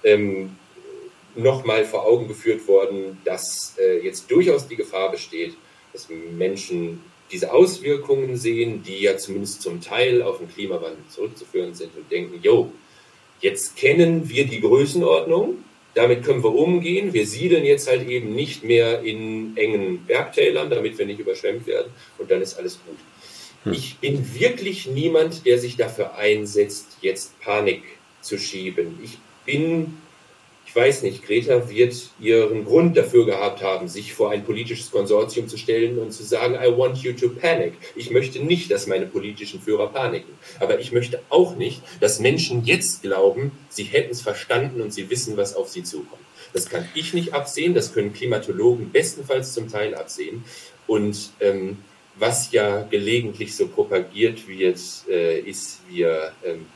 [0.02, 0.56] ähm,
[1.34, 5.54] nochmal vor Augen geführt worden, dass äh, jetzt durchaus die Gefahr besteht,
[5.92, 7.00] dass Menschen
[7.30, 12.40] diese Auswirkungen sehen, die ja zumindest zum Teil auf den Klimawandel zurückzuführen sind und denken,
[12.42, 12.72] jo,
[13.40, 15.64] jetzt kennen wir die Größenordnung,
[15.94, 20.98] damit können wir umgehen, wir siedeln jetzt halt eben nicht mehr in engen Bergtälern, damit
[20.98, 22.98] wir nicht überschwemmt werden und dann ist alles gut.
[23.74, 27.82] Ich bin wirklich niemand, der sich dafür einsetzt, jetzt Panik
[28.20, 28.98] zu schieben.
[29.02, 29.98] Ich bin
[30.78, 35.58] weiß nicht, Greta wird ihren Grund dafür gehabt haben, sich vor ein politisches Konsortium zu
[35.58, 37.72] stellen und zu sagen, I want you to panic.
[37.96, 40.32] Ich möchte nicht, dass meine politischen Führer paniken.
[40.60, 45.10] Aber ich möchte auch nicht, dass Menschen jetzt glauben, sie hätten es verstanden und sie
[45.10, 46.22] wissen, was auf sie zukommt.
[46.52, 50.44] Das kann ich nicht absehen, das können Klimatologen bestenfalls zum Teil absehen.
[50.86, 51.78] Und ähm,
[52.14, 56.66] was ja gelegentlich so propagiert wird, äh, ist, wir ähm,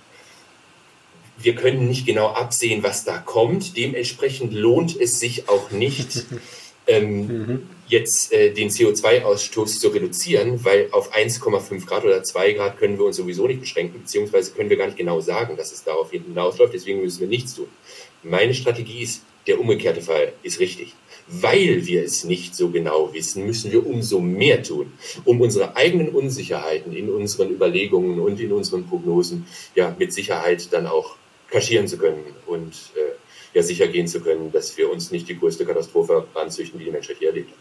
[1.44, 3.76] wir können nicht genau absehen, was da kommt.
[3.76, 6.24] Dementsprechend lohnt es sich auch nicht,
[6.86, 12.98] ähm, jetzt äh, den CO2-Ausstoß zu reduzieren, weil auf 1,5 Grad oder 2 Grad können
[12.98, 16.10] wir uns sowieso nicht beschränken, beziehungsweise können wir gar nicht genau sagen, dass es darauf
[16.10, 16.74] hinausläuft.
[16.74, 17.68] Deswegen müssen wir nichts tun.
[18.22, 20.94] Meine Strategie ist, der umgekehrte Fall ist richtig.
[21.28, 24.92] Weil wir es nicht so genau wissen, müssen wir umso mehr tun,
[25.24, 30.86] um unsere eigenen Unsicherheiten in unseren Überlegungen und in unseren Prognosen ja mit Sicherheit dann
[30.86, 31.16] auch
[31.52, 33.12] kaschieren zu können und äh,
[33.54, 36.90] ja sicher gehen zu können, dass wir uns nicht die größte Katastrophe anzüchten, die die
[36.90, 37.52] Menschheit hier erlebt.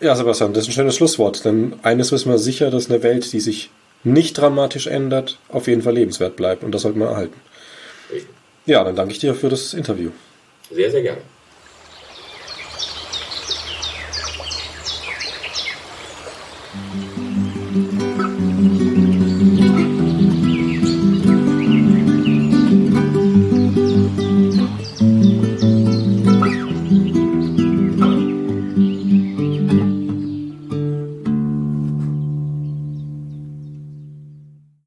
[0.00, 1.44] Ja, Sebastian, das ist ein schönes Schlusswort.
[1.44, 3.70] Denn eines wissen wir sicher, dass eine Welt, die sich
[4.04, 6.62] nicht dramatisch ändert, auf jeden Fall lebenswert bleibt.
[6.62, 7.38] Und das sollten wir erhalten.
[8.12, 8.30] Richtig.
[8.66, 10.10] Ja, dann danke ich dir für das Interview.
[10.70, 11.20] Sehr, sehr gerne.